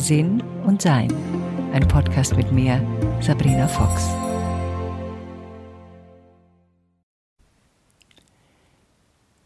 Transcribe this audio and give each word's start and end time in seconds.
Sinn 0.00 0.42
und 0.64 0.80
Sein. 0.80 1.12
Ein 1.74 1.86
Podcast 1.86 2.34
mit 2.34 2.50
mir, 2.52 2.80
Sabrina 3.20 3.68
Fox. 3.68 4.08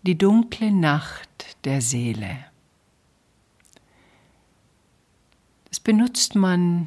Die 0.04 0.16
dunkle 0.16 0.70
Nacht 0.70 1.56
der 1.64 1.80
Seele. 1.80 2.36
Das 5.70 5.80
benutzt 5.80 6.36
man, 6.36 6.86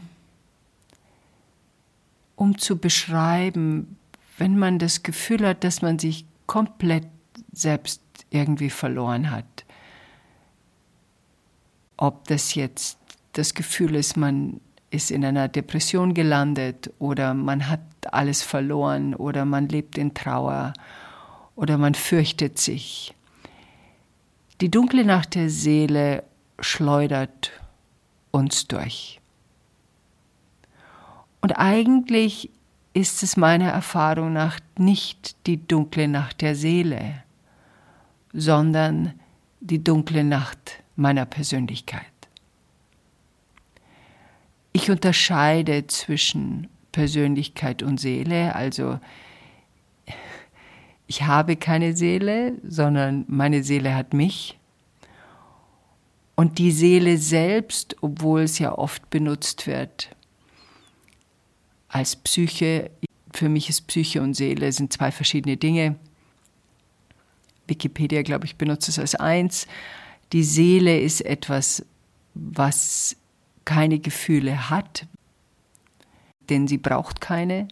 um 2.38 2.58
zu 2.58 2.78
beschreiben, 2.78 3.98
wenn 4.38 4.58
man 4.58 4.80
das 4.80 5.04
Gefühl 5.04 5.46
hat, 5.46 5.66
dass 5.66 5.82
man 5.82 6.00
sich 6.00 6.26
komplett 6.46 7.08
selbst 7.52 8.02
irgendwie 8.30 8.70
verloren 8.70 9.30
hat. 9.30 9.57
Ob 11.98 12.28
das 12.28 12.56
jetzt 12.56 13.00
das 13.34 13.54
Gefühl 13.54 13.96
ist, 13.96 14.16
man 14.18 14.62
ist 14.90 15.12
in 15.12 15.26
einer 15.26 15.48
Depression 15.48 16.14
gelandet 16.14 16.92
oder 17.00 17.34
man 17.34 17.68
hat 17.68 17.82
alles 18.12 18.42
verloren 18.42 19.16
oder 19.16 19.46
man 19.46 19.68
lebt 19.68 19.98
in 19.98 20.14
Trauer 20.14 20.74
oder 21.56 21.78
man 21.78 21.96
fürchtet 21.96 22.58
sich. 22.58 23.14
Die 24.62 24.72
dunkle 24.72 25.04
Nacht 25.04 25.36
der 25.36 25.50
Seele 25.50 26.24
schleudert 26.60 27.52
uns 28.32 28.68
durch. 28.68 29.20
Und 31.42 31.54
eigentlich 31.54 32.50
ist 32.94 33.22
es 33.22 33.38
meiner 33.38 33.70
Erfahrung 33.70 34.34
nach 34.34 34.60
nicht 34.78 35.36
die 35.46 35.68
dunkle 35.68 36.08
Nacht 36.08 36.42
der 36.42 36.56
Seele, 36.56 37.24
sondern 38.34 39.14
die 39.60 39.84
dunkle 39.84 40.24
Nacht 40.24 40.84
meiner 40.98 41.26
Persönlichkeit. 41.26 42.04
Ich 44.74 44.92
unterscheide 44.92 45.88
zwischen 45.88 46.68
Persönlichkeit 46.92 47.84
und 47.84 48.00
Seele, 48.00 48.54
also 48.56 49.00
ich 51.08 51.24
habe 51.24 51.56
keine 51.56 51.96
Seele, 51.96 52.54
sondern 52.68 53.24
meine 53.28 53.64
Seele 53.64 53.96
hat 53.96 54.14
mich. 54.14 54.60
Und 56.36 56.60
die 56.60 56.72
Seele 56.72 57.18
selbst, 57.18 57.96
obwohl 58.02 58.42
es 58.42 58.60
ja 58.60 58.78
oft 58.78 59.10
benutzt 59.10 59.66
wird 59.66 60.16
als 61.88 62.16
Psyche, 62.16 62.92
für 63.34 63.50
mich 63.50 63.70
ist 63.70 63.88
Psyche 63.88 64.22
und 64.22 64.34
Seele 64.34 64.72
sind 64.72 64.92
zwei 64.92 65.12
verschiedene 65.12 65.58
Dinge. 65.58 65.96
Wikipedia, 67.68 68.22
glaube 68.22 68.46
ich, 68.46 68.56
benutzt 68.56 68.90
es 68.90 69.00
als 69.00 69.16
eins. 69.16 69.68
Die 70.34 70.44
Seele 70.44 71.00
ist 71.00 71.22
etwas, 71.22 71.86
was 72.34 73.16
keine 73.66 74.00
Gefühle 74.00 74.70
hat, 74.70 75.06
denn 76.50 76.68
sie 76.68 76.78
braucht 76.78 77.22
keine, 77.22 77.70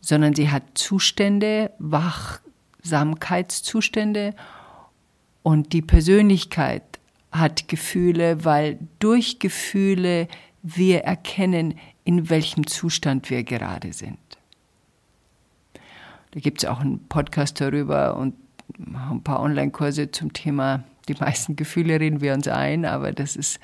sondern 0.00 0.34
sie 0.34 0.50
hat 0.50 0.64
Zustände, 0.74 1.70
Wachsamkeitszustände 1.78 4.34
und 5.42 5.72
die 5.72 5.82
Persönlichkeit 5.82 6.82
hat 7.32 7.68
Gefühle, 7.68 8.44
weil 8.44 8.78
durch 8.98 9.38
Gefühle 9.38 10.28
wir 10.62 11.00
erkennen, 11.00 11.78
in 12.04 12.30
welchem 12.30 12.66
Zustand 12.66 13.30
wir 13.30 13.44
gerade 13.44 13.92
sind. 13.92 14.18
Da 16.32 16.40
gibt 16.40 16.62
es 16.62 16.68
auch 16.68 16.80
einen 16.80 17.06
Podcast 17.08 17.60
darüber 17.60 18.16
und 18.16 18.34
ein 18.78 19.22
paar 19.22 19.40
Online-Kurse 19.40 20.10
zum 20.10 20.32
Thema, 20.32 20.84
die 21.08 21.14
meisten 21.14 21.56
Gefühle 21.56 21.98
reden 22.00 22.20
wir 22.20 22.34
uns 22.34 22.48
ein, 22.48 22.84
aber 22.84 23.12
das 23.12 23.36
ist 23.36 23.58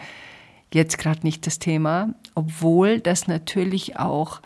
jetzt 0.73 0.99
gerade 0.99 1.21
nicht 1.23 1.47
das 1.47 1.59
Thema, 1.59 2.15
obwohl 2.35 3.01
das 3.01 3.29
natürlich 3.29 3.99
auch 3.99 4.41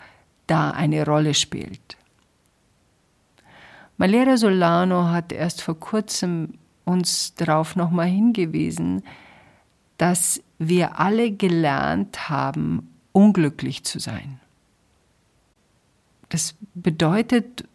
da 0.47 0.71
eine 0.71 1.05
Rolle 1.05 1.33
spielt. 1.33 1.97
Lehrer 4.07 4.37
Solano 4.37 5.09
hat 5.09 5.31
erst 5.31 5.61
vor 5.61 5.79
kurzem 5.79 6.53
uns 6.85 7.35
darauf 7.35 7.75
nochmal 7.75 8.07
hingewiesen, 8.07 9.03
dass 9.97 10.41
wir 10.57 10.99
alle 10.99 11.31
gelernt 11.31 12.29
haben, 12.29 12.89
unglücklich 13.11 13.83
zu 13.83 13.99
sein. 13.99 14.39
Das 16.29 16.55
bedeutet, 16.73 17.65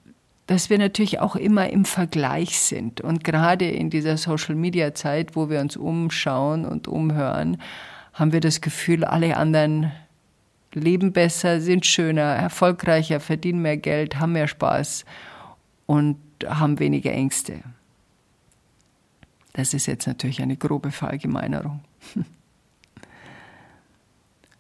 dass 0.46 0.68
wir 0.68 0.78
natürlich 0.78 1.20
auch 1.20 1.36
immer 1.36 1.70
im 1.70 1.84
Vergleich 1.84 2.58
sind. 2.58 3.00
Und 3.00 3.24
gerade 3.24 3.68
in 3.68 3.88
dieser 3.88 4.16
Social-Media-Zeit, 4.16 5.36
wo 5.36 5.48
wir 5.48 5.60
uns 5.60 5.76
umschauen 5.76 6.66
und 6.66 6.86
umhören, 6.86 7.60
haben 8.12 8.32
wir 8.32 8.40
das 8.40 8.60
Gefühl, 8.60 9.04
alle 9.04 9.36
anderen 9.36 9.90
leben 10.72 11.12
besser, 11.12 11.60
sind 11.60 11.86
schöner, 11.86 12.22
erfolgreicher, 12.22 13.20
verdienen 13.20 13.62
mehr 13.62 13.76
Geld, 13.76 14.18
haben 14.18 14.32
mehr 14.32 14.48
Spaß 14.48 15.04
und 15.86 16.18
haben 16.46 16.78
weniger 16.78 17.12
Ängste. 17.12 17.60
Das 19.54 19.72
ist 19.72 19.86
jetzt 19.86 20.06
natürlich 20.06 20.42
eine 20.42 20.56
grobe 20.56 20.90
Verallgemeinerung. 20.90 21.80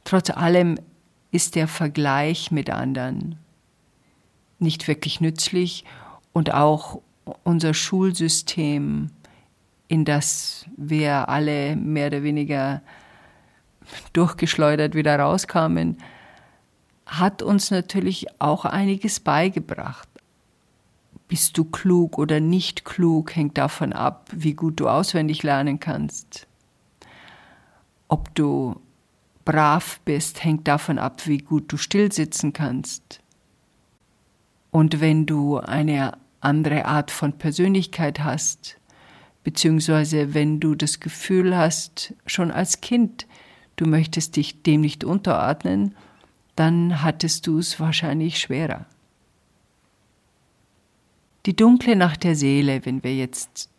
Trotz 0.04 0.30
allem 0.30 0.78
ist 1.30 1.56
der 1.56 1.66
Vergleich 1.66 2.50
mit 2.50 2.70
anderen 2.70 3.38
nicht 4.64 4.88
wirklich 4.88 5.20
nützlich 5.20 5.84
und 6.32 6.52
auch 6.52 7.00
unser 7.44 7.72
Schulsystem, 7.72 9.10
in 9.86 10.04
das 10.04 10.66
wir 10.76 11.28
alle 11.28 11.76
mehr 11.76 12.08
oder 12.08 12.22
weniger 12.22 12.82
durchgeschleudert 14.12 14.94
wieder 14.94 15.18
rauskamen, 15.18 15.98
hat 17.06 17.42
uns 17.42 17.70
natürlich 17.70 18.26
auch 18.40 18.64
einiges 18.64 19.20
beigebracht. 19.20 20.08
Bist 21.28 21.56
du 21.56 21.64
klug 21.64 22.18
oder 22.18 22.40
nicht 22.40 22.84
klug, 22.84 23.34
hängt 23.36 23.58
davon 23.58 23.92
ab, 23.92 24.28
wie 24.32 24.54
gut 24.54 24.80
du 24.80 24.88
auswendig 24.88 25.42
lernen 25.42 25.80
kannst. 25.80 26.46
Ob 28.08 28.34
du 28.34 28.80
brav 29.44 30.00
bist, 30.04 30.44
hängt 30.44 30.68
davon 30.68 30.98
ab, 30.98 31.26
wie 31.26 31.38
gut 31.38 31.72
du 31.72 31.76
stillsitzen 31.76 32.52
kannst. 32.52 33.20
Und 34.74 35.00
wenn 35.00 35.24
du 35.24 35.58
eine 35.58 36.18
andere 36.40 36.86
Art 36.86 37.12
von 37.12 37.34
Persönlichkeit 37.34 38.24
hast, 38.24 38.76
beziehungsweise 39.44 40.34
wenn 40.34 40.58
du 40.58 40.74
das 40.74 40.98
Gefühl 40.98 41.56
hast, 41.56 42.12
schon 42.26 42.50
als 42.50 42.80
Kind, 42.80 43.28
du 43.76 43.86
möchtest 43.86 44.34
dich 44.34 44.64
dem 44.64 44.80
nicht 44.80 45.04
unterordnen, 45.04 45.94
dann 46.56 47.02
hattest 47.04 47.46
du 47.46 47.58
es 47.58 47.78
wahrscheinlich 47.78 48.40
schwerer. 48.40 48.86
Die 51.46 51.54
dunkle 51.54 51.94
Nacht 51.94 52.24
der 52.24 52.34
Seele, 52.34 52.84
wenn 52.84 53.04
wir 53.04 53.14
jetzt 53.14 53.70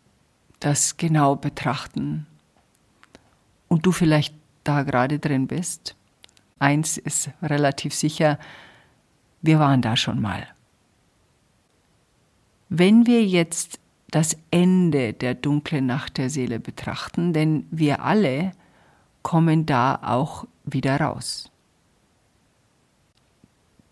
das 0.60 0.96
genau 0.96 1.36
betrachten 1.36 2.26
und 3.68 3.84
du 3.84 3.92
vielleicht 3.92 4.34
da 4.64 4.82
gerade 4.82 5.18
drin 5.18 5.46
bist, 5.46 5.94
eins 6.58 6.96
ist 6.96 7.28
relativ 7.42 7.92
sicher, 7.92 8.38
wir 9.42 9.58
waren 9.58 9.82
da 9.82 9.94
schon 9.94 10.22
mal. 10.22 10.55
Wenn 12.68 13.06
wir 13.06 13.24
jetzt 13.24 13.78
das 14.10 14.36
Ende 14.50 15.12
der 15.12 15.34
dunklen 15.34 15.86
Nacht 15.86 16.18
der 16.18 16.30
Seele 16.30 16.60
betrachten, 16.60 17.32
denn 17.32 17.66
wir 17.70 18.02
alle 18.02 18.52
kommen 19.22 19.66
da 19.66 19.98
auch 20.02 20.46
wieder 20.64 21.00
raus. 21.00 21.50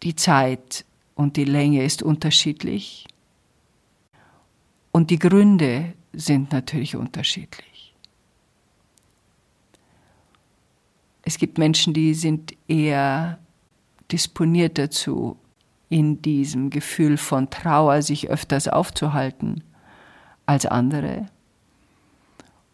Die 0.02 0.14
Zeit 0.14 0.84
und 1.14 1.36
die 1.36 1.44
Länge 1.44 1.84
ist 1.84 2.02
unterschiedlich 2.02 3.06
und 4.92 5.10
die 5.10 5.18
Gründe 5.18 5.94
sind 6.12 6.52
natürlich 6.52 6.94
unterschiedlich. 6.94 7.94
Es 11.22 11.38
gibt 11.38 11.58
Menschen, 11.58 11.94
die 11.94 12.14
sind 12.14 12.54
eher 12.68 13.38
disponiert 14.12 14.78
dazu, 14.78 15.36
in 15.88 16.22
diesem 16.22 16.70
Gefühl 16.70 17.16
von 17.16 17.50
Trauer 17.50 18.02
sich 18.02 18.28
öfters 18.28 18.68
aufzuhalten 18.68 19.62
als 20.46 20.66
andere. 20.66 21.26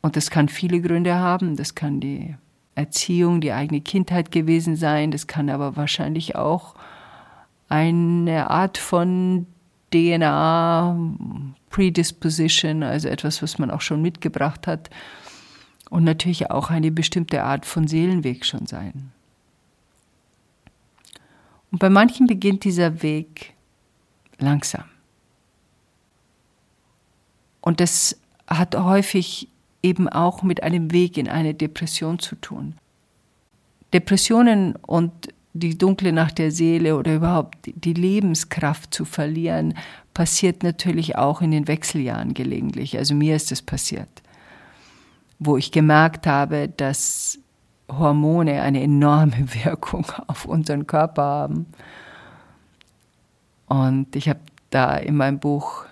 Und 0.01 0.17
das 0.17 0.31
kann 0.31 0.49
viele 0.49 0.81
Gründe 0.81 1.17
haben. 1.17 1.57
Das 1.57 1.75
kann 1.75 2.01
die 2.01 2.35
Erziehung, 2.75 3.41
die 3.41 3.53
eigene 3.53 3.81
Kindheit 3.81 4.31
gewesen 4.31 4.77
sein. 4.77 5.11
Das 5.11 5.27
kann 5.27 5.51
aber 5.51 5.77
wahrscheinlich 5.77 6.37
auch 6.37 6.75
eine 7.69 8.51
Art 8.51 8.79
von 8.79 9.47
DNA, 9.93 10.97
Predisposition, 11.69 12.83
also 12.83 13.09
etwas, 13.09 13.43
was 13.43 13.59
man 13.59 13.71
auch 13.71 13.81
schon 13.81 14.03
mitgebracht 14.03 14.67
hat. 14.67 14.91
Und 15.91 16.05
natürlich 16.05 16.51
auch 16.51 16.71
eine 16.71 16.91
bestimmte 16.91 17.43
Art 17.43 17.67
von 17.67 17.89
Seelenweg 17.89 18.45
schon 18.47 18.67
sein. 18.67 19.13
Und 21.71 21.79
bei 21.79 21.91
manchen 21.91 22.27
beginnt 22.27 22.65
dieser 22.65 23.03
Weg 23.03 23.55
langsam. 24.39 24.85
Und 27.61 27.81
das 27.81 28.19
hat 28.47 28.75
häufig 28.75 29.49
eben 29.83 30.09
auch 30.09 30.43
mit 30.43 30.63
einem 30.63 30.93
Weg 30.93 31.17
in 31.17 31.29
eine 31.29 31.55
Depression 31.55 32.19
zu 32.19 32.37
tun. 32.37 32.75
Depressionen 33.93 34.77
und 34.77 35.13
die 35.53 35.77
dunkle 35.77 36.13
Nacht 36.13 36.39
der 36.39 36.53
Seele 36.53 36.97
oder 36.97 37.17
überhaupt 37.17 37.59
die 37.67 37.95
Lebenskraft 37.95 38.95
zu 38.95 39.05
verlieren, 39.05 39.75
passiert 40.15 40.63
natürlich 40.63 41.17
auch 41.17 41.41
in 41.41 41.51
den 41.51 41.67
Wechseljahren 41.67 42.35
gelegentlich. 42.35 42.97
Also 42.97 43.15
mir 43.15 43.35
ist 43.37 43.51
es 43.51 43.63
passiert, 43.63 44.09
wo 45.39 45.57
ich 45.57 45.73
gemerkt 45.73 46.27
habe, 46.27 46.69
dass 46.69 47.40
Hormone 47.99 48.63
eine 48.63 48.83
enorme 48.83 49.55
Wirkung 49.65 50.07
auf 50.27 50.45
unseren 50.45 50.87
Körper 50.87 51.23
haben. 51.23 51.67
Und 53.67 54.17
ich 54.17 54.29
habe 54.29 54.41
da 54.71 54.97
in 54.97 55.17
meinem 55.17 55.39
Buch 55.39 55.85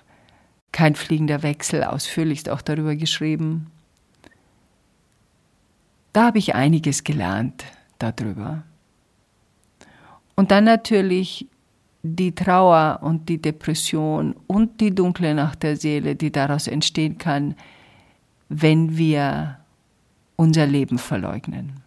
Kein 0.73 0.95
fliegender 0.95 1.43
Wechsel 1.43 1.83
ausführlichst 1.83 2.49
auch 2.49 2.61
darüber 2.61 2.95
geschrieben. 2.95 3.71
Da 6.13 6.27
habe 6.27 6.39
ich 6.39 6.55
einiges 6.55 7.05
gelernt 7.05 7.65
darüber. 7.99 8.63
Und 10.37 10.51
dann 10.51 10.65
natürlich 10.65 11.47
die 12.03 12.35
Trauer 12.35 13.01
und 13.03 13.29
die 13.29 13.41
Depression 13.43 14.35
und 14.47 14.81
die 14.81 14.95
dunkle 14.95 15.35
Nacht 15.35 15.63
der 15.63 15.77
Seele, 15.77 16.15
die 16.15 16.31
daraus 16.31 16.67
entstehen 16.69 17.19
kann, 17.19 17.57
wenn 18.49 18.97
wir 18.97 19.59
unser 20.37 20.67
Leben 20.67 20.99
verleugnen. 20.99 21.81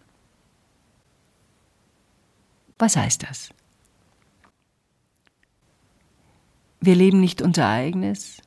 Was 2.82 2.96
heißt 2.96 3.22
das? 3.22 3.50
Wir 6.80 6.96
leben 6.96 7.20
nicht 7.20 7.40
unser 7.40 7.68
eigenes, 7.68 8.42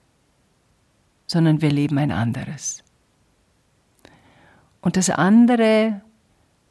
sondern 1.26 1.62
wir 1.62 1.72
leben 1.72 1.98
ein 1.98 2.12
anderes. 2.12 2.84
Und 4.82 4.98
das 4.98 5.10
andere 5.10 6.02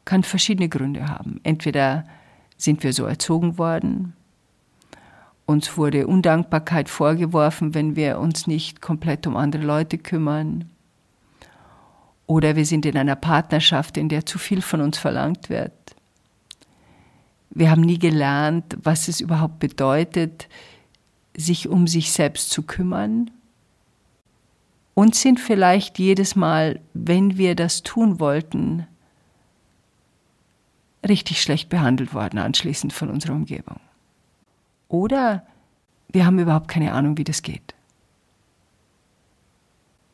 kann 0.04 0.24
verschiedene 0.24 0.68
Gründe 0.68 1.08
haben. 1.08 1.40
Entweder 1.42 2.04
sind 2.58 2.82
wir 2.82 2.92
so 2.92 3.06
erzogen 3.06 3.56
worden, 3.56 4.12
uns 5.46 5.78
wurde 5.78 6.06
Undankbarkeit 6.06 6.90
vorgeworfen, 6.90 7.72
wenn 7.72 7.96
wir 7.96 8.18
uns 8.18 8.46
nicht 8.46 8.82
komplett 8.82 9.26
um 9.26 9.38
andere 9.38 9.62
Leute 9.62 9.96
kümmern. 9.96 10.68
Oder 12.26 12.56
wir 12.56 12.66
sind 12.66 12.84
in 12.84 12.98
einer 12.98 13.16
Partnerschaft, 13.16 13.96
in 13.96 14.10
der 14.10 14.26
zu 14.26 14.38
viel 14.38 14.60
von 14.60 14.82
uns 14.82 14.98
verlangt 14.98 15.48
wird. 15.48 15.72
Wir 17.54 17.70
haben 17.70 17.82
nie 17.82 17.98
gelernt, 17.98 18.76
was 18.82 19.08
es 19.08 19.20
überhaupt 19.20 19.60
bedeutet, 19.60 20.48
sich 21.36 21.68
um 21.68 21.86
sich 21.86 22.12
selbst 22.12 22.50
zu 22.50 22.62
kümmern. 22.62 23.30
Und 24.94 25.16
sind 25.16 25.40
vielleicht 25.40 25.98
jedes 25.98 26.36
Mal, 26.36 26.80
wenn 26.92 27.36
wir 27.36 27.56
das 27.56 27.82
tun 27.82 28.20
wollten, 28.20 28.86
richtig 31.08 31.42
schlecht 31.42 31.68
behandelt 31.68 32.14
worden 32.14 32.38
anschließend 32.38 32.92
von 32.92 33.10
unserer 33.10 33.34
Umgebung. 33.34 33.80
Oder 34.88 35.44
wir 36.08 36.26
haben 36.26 36.38
überhaupt 36.38 36.68
keine 36.68 36.92
Ahnung, 36.92 37.18
wie 37.18 37.24
das 37.24 37.42
geht. 37.42 37.74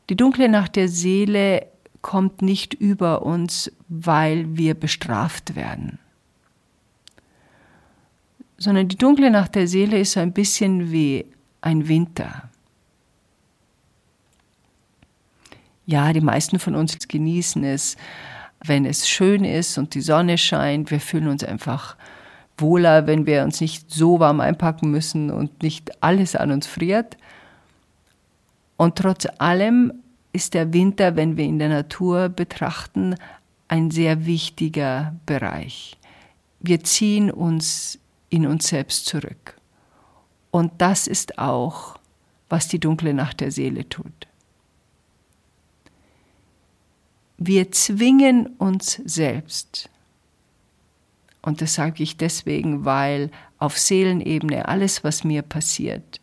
Die 0.09 0.15
dunkle 0.15 0.49
Nacht 0.49 0.75
der 0.75 0.89
Seele 0.89 1.67
kommt 2.01 2.41
nicht 2.41 2.73
über 2.73 3.21
uns, 3.21 3.71
weil 3.87 4.57
wir 4.57 4.73
bestraft 4.73 5.55
werden, 5.55 5.99
sondern 8.61 8.87
die 8.87 8.97
dunkle 8.97 9.31
Nacht 9.31 9.55
der 9.55 9.67
Seele 9.67 9.99
ist 9.99 10.11
so 10.11 10.19
ein 10.19 10.33
bisschen 10.33 10.91
wie 10.91 11.25
ein 11.61 11.87
Winter. 11.87 12.47
Ja, 15.87 16.13
die 16.13 16.21
meisten 16.21 16.59
von 16.59 16.75
uns 16.75 17.07
genießen 17.07 17.63
es, 17.63 17.97
wenn 18.63 18.85
es 18.85 19.09
schön 19.09 19.45
ist 19.45 19.79
und 19.79 19.95
die 19.95 20.01
Sonne 20.01 20.37
scheint. 20.37 20.91
Wir 20.91 20.99
fühlen 20.99 21.27
uns 21.27 21.43
einfach 21.43 21.97
wohler, 22.57 23.07
wenn 23.07 23.25
wir 23.25 23.43
uns 23.43 23.61
nicht 23.61 23.89
so 23.89 24.19
warm 24.19 24.39
einpacken 24.39 24.91
müssen 24.91 25.31
und 25.31 25.63
nicht 25.63 26.03
alles 26.03 26.35
an 26.35 26.51
uns 26.51 26.67
friert. 26.67 27.17
Und 28.77 28.95
trotz 28.95 29.25
allem 29.39 29.91
ist 30.33 30.53
der 30.53 30.71
Winter, 30.71 31.15
wenn 31.15 31.35
wir 31.35 31.45
in 31.45 31.57
der 31.57 31.69
Natur 31.69 32.29
betrachten, 32.29 33.15
ein 33.67 33.89
sehr 33.89 34.27
wichtiger 34.27 35.15
Bereich. 35.25 35.97
Wir 36.59 36.83
ziehen 36.83 37.31
uns 37.31 37.97
in 38.31 38.47
uns 38.47 38.67
selbst 38.69 39.05
zurück. 39.05 39.55
Und 40.49 40.81
das 40.81 41.05
ist 41.05 41.37
auch, 41.37 41.99
was 42.49 42.67
die 42.67 42.79
dunkle 42.79 43.13
Nacht 43.13 43.41
der 43.41 43.51
Seele 43.51 43.87
tut. 43.87 44.27
Wir 47.37 47.71
zwingen 47.71 48.47
uns 48.57 49.01
selbst. 49.05 49.89
Und 51.41 51.61
das 51.61 51.75
sage 51.75 52.03
ich 52.03 52.17
deswegen, 52.17 52.85
weil 52.85 53.31
auf 53.57 53.77
Seelenebene 53.77 54.67
alles, 54.67 55.03
was 55.03 55.23
mir 55.23 55.41
passiert, 55.41 56.21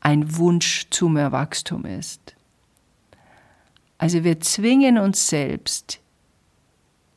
ein 0.00 0.36
Wunsch 0.36 0.86
zu 0.90 1.08
mehr 1.08 1.32
Wachstum 1.32 1.84
ist. 1.84 2.36
Also 3.98 4.22
wir 4.22 4.40
zwingen 4.40 4.96
uns 4.96 5.26
selbst 5.26 6.00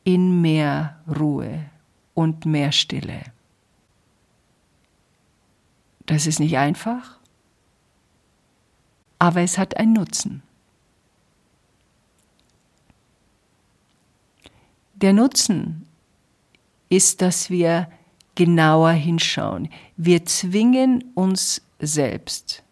in 0.04 0.40
mehr 0.40 1.00
Ruhe 1.06 1.64
und 2.14 2.46
mehr 2.46 2.72
Stille. 2.72 3.22
Das 6.06 6.26
ist 6.26 6.40
nicht 6.40 6.58
einfach, 6.58 7.18
aber 9.18 9.40
es 9.40 9.56
hat 9.56 9.76
einen 9.76 9.92
Nutzen. 9.92 10.42
Der 14.94 15.12
Nutzen 15.12 15.86
ist, 16.88 17.22
dass 17.22 17.50
wir 17.50 17.88
genauer 18.34 18.90
hinschauen. 18.92 19.68
Wir 19.96 20.24
zwingen 20.26 21.04
uns 21.14 21.62
selbst 21.78 22.62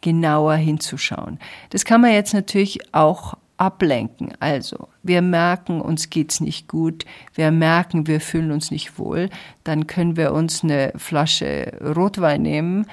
genauer 0.00 0.54
hinzuschauen. 0.54 1.38
Das 1.70 1.84
kann 1.84 2.00
man 2.00 2.12
jetzt 2.12 2.34
natürlich 2.34 2.94
auch 2.94 3.34
ablenken. 3.58 4.32
Also, 4.40 4.88
wir 5.02 5.22
merken, 5.22 5.80
uns 5.80 6.10
geht's 6.10 6.40
nicht 6.40 6.68
gut, 6.68 7.04
wir 7.34 7.50
merken, 7.50 8.06
wir 8.06 8.20
fühlen 8.20 8.50
uns 8.50 8.70
nicht 8.70 8.98
wohl, 8.98 9.30
dann 9.64 9.86
können 9.86 10.16
wir 10.16 10.32
uns 10.32 10.62
eine 10.62 10.92
Flasche 10.96 11.72
Rotwein 11.80 12.42
nehmen, 12.42 12.86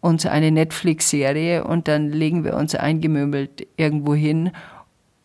uns 0.00 0.26
eine 0.26 0.50
Netflix-Serie 0.50 1.64
und 1.64 1.88
dann 1.88 2.10
legen 2.10 2.44
wir 2.44 2.56
uns 2.56 2.74
eingemöbelt 2.74 3.66
irgendwo 3.76 4.14
hin 4.14 4.50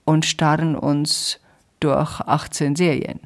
und 0.06 0.25
starren 0.25 0.75
uns 0.75 1.39
durch 1.80 2.21
18 2.21 2.76
Serien. 2.76 3.19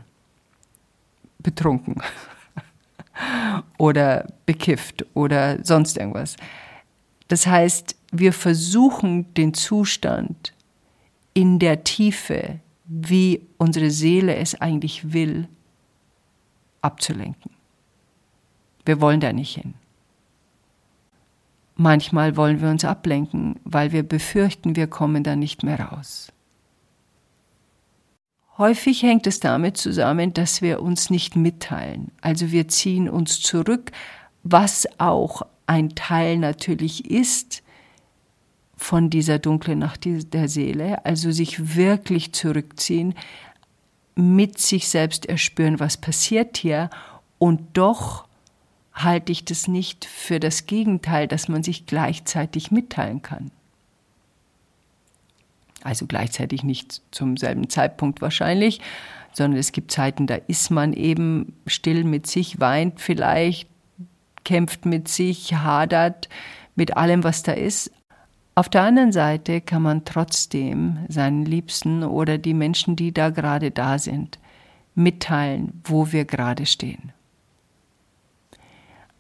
Betrunken. 1.39 2.01
oder 3.77 4.27
bekifft 4.45 5.05
oder 5.13 5.63
sonst 5.63 5.97
irgendwas. 5.97 6.35
Das 7.27 7.47
heißt, 7.47 7.95
wir 8.11 8.33
versuchen 8.33 9.33
den 9.35 9.53
Zustand 9.53 10.53
in 11.33 11.59
der 11.59 11.83
Tiefe, 11.83 12.59
wie 12.85 13.41
unsere 13.57 13.89
Seele 13.89 14.35
es 14.35 14.59
eigentlich 14.59 15.13
will, 15.13 15.47
abzulenken. 16.81 17.51
Wir 18.85 18.99
wollen 18.99 19.19
da 19.19 19.31
nicht 19.31 19.55
hin. 19.55 19.75
Manchmal 21.75 22.35
wollen 22.35 22.61
wir 22.61 22.69
uns 22.69 22.83
ablenken, 22.83 23.59
weil 23.63 23.91
wir 23.91 24.03
befürchten, 24.03 24.75
wir 24.75 24.87
kommen 24.87 25.23
da 25.23 25.35
nicht 25.35 25.63
mehr 25.63 25.79
raus. 25.79 26.31
Häufig 28.57 29.01
hängt 29.01 29.25
es 29.25 29.39
damit 29.39 29.77
zusammen, 29.77 30.33
dass 30.33 30.61
wir 30.61 30.81
uns 30.81 31.09
nicht 31.09 31.35
mitteilen. 31.35 32.11
Also 32.21 32.51
wir 32.51 32.67
ziehen 32.67 33.09
uns 33.09 33.41
zurück, 33.41 33.91
was 34.43 34.87
auch 34.99 35.43
ein 35.65 35.95
Teil 35.95 36.37
natürlich 36.37 37.09
ist 37.09 37.63
von 38.81 39.11
dieser 39.11 39.37
dunklen 39.37 39.77
Nacht 39.77 40.05
der 40.05 40.49
Seele, 40.49 41.05
also 41.05 41.29
sich 41.29 41.75
wirklich 41.75 42.33
zurückziehen, 42.33 43.13
mit 44.15 44.57
sich 44.57 44.89
selbst 44.89 45.27
erspüren, 45.27 45.79
was 45.79 45.97
passiert 45.97 46.57
hier. 46.57 46.89
Und 47.37 47.61
doch 47.77 48.25
halte 48.91 49.31
ich 49.31 49.45
das 49.45 49.67
nicht 49.67 50.05
für 50.05 50.39
das 50.39 50.65
Gegenteil, 50.65 51.27
dass 51.27 51.47
man 51.47 51.61
sich 51.61 51.85
gleichzeitig 51.85 52.71
mitteilen 52.71 53.21
kann. 53.21 53.51
Also 55.83 56.07
gleichzeitig 56.07 56.63
nicht 56.63 57.03
zum 57.11 57.37
selben 57.37 57.69
Zeitpunkt 57.69 58.19
wahrscheinlich, 58.19 58.81
sondern 59.31 59.59
es 59.59 59.73
gibt 59.73 59.91
Zeiten, 59.91 60.25
da 60.25 60.35
ist 60.47 60.71
man 60.71 60.93
eben 60.93 61.53
still 61.67 62.03
mit 62.03 62.25
sich, 62.25 62.59
weint 62.59 62.99
vielleicht, 62.99 63.69
kämpft 64.43 64.87
mit 64.87 65.07
sich, 65.07 65.53
hadert 65.53 66.29
mit 66.75 66.97
allem, 66.97 67.23
was 67.23 67.43
da 67.43 67.51
ist. 67.51 67.91
Auf 68.53 68.67
der 68.67 68.83
anderen 68.83 69.11
Seite 69.11 69.61
kann 69.61 69.81
man 69.81 70.03
trotzdem 70.03 70.99
seinen 71.07 71.45
Liebsten 71.45 72.03
oder 72.03 72.37
die 72.37 72.53
Menschen, 72.53 72.95
die 72.95 73.13
da 73.13 73.29
gerade 73.29 73.71
da 73.71 73.97
sind, 73.97 74.39
mitteilen, 74.93 75.81
wo 75.85 76.11
wir 76.11 76.25
gerade 76.25 76.65
stehen. 76.65 77.13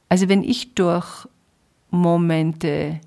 Also 0.09 0.27
wenn 0.27 0.43
ich 0.43 0.73
durch 0.73 1.27
Momente 1.89 2.99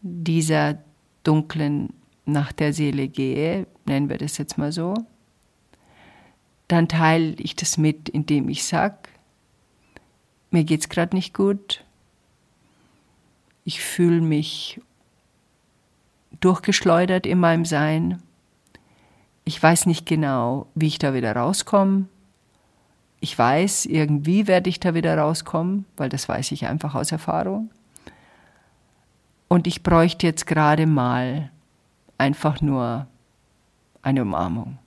dieser 0.00 0.78
dunklen 1.24 1.92
nach 2.24 2.52
der 2.52 2.72
Seele 2.72 3.08
gehe, 3.08 3.66
nennen 3.84 4.08
wir 4.08 4.16
das 4.16 4.38
jetzt 4.38 4.56
mal 4.56 4.72
so, 4.72 4.94
dann 6.68 6.88
teile 6.88 7.34
ich 7.38 7.54
das 7.54 7.76
mit, 7.76 8.08
indem 8.08 8.48
ich 8.48 8.64
sage, 8.64 8.96
mir 10.50 10.64
geht's 10.64 10.88
gerade 10.88 11.14
nicht 11.14 11.34
gut, 11.34 11.84
ich 13.64 13.82
fühle 13.82 14.22
mich 14.22 14.80
durchgeschleudert 16.40 17.26
in 17.26 17.38
meinem 17.38 17.64
Sein, 17.64 18.22
ich 19.44 19.62
weiß 19.62 19.86
nicht 19.86 20.06
genau, 20.06 20.66
wie 20.74 20.88
ich 20.88 20.98
da 20.98 21.14
wieder 21.14 21.34
rauskomme, 21.34 22.06
ich 23.20 23.36
weiß, 23.36 23.86
irgendwie 23.86 24.46
werde 24.46 24.70
ich 24.70 24.78
da 24.78 24.94
wieder 24.94 25.18
rauskommen, 25.18 25.86
weil 25.96 26.08
das 26.08 26.28
weiß 26.28 26.52
ich 26.52 26.66
einfach 26.66 26.94
aus 26.94 27.10
Erfahrung. 27.10 27.70
Und 29.48 29.66
ich 29.66 29.82
bräuchte 29.82 30.26
jetzt 30.26 30.46
gerade 30.46 30.86
mal 30.86 31.50
einfach 32.16 32.60
nur 32.60 33.06
eine 34.02 34.22
Umarmung. 34.22 34.78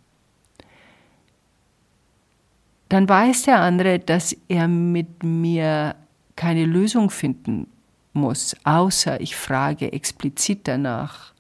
Dann 2.90 3.08
weiß 3.08 3.44
der 3.44 3.60
andere, 3.62 4.00
dass 4.00 4.36
er 4.48 4.68
mit 4.68 5.24
mir 5.24 5.96
keine 6.36 6.66
Lösung 6.66 7.10
finden 7.10 7.68
muss, 8.14 8.56
außer 8.64 9.20
ich 9.22 9.36
frage 9.36 9.92
explizit 9.94 10.68
danach. 10.68 11.34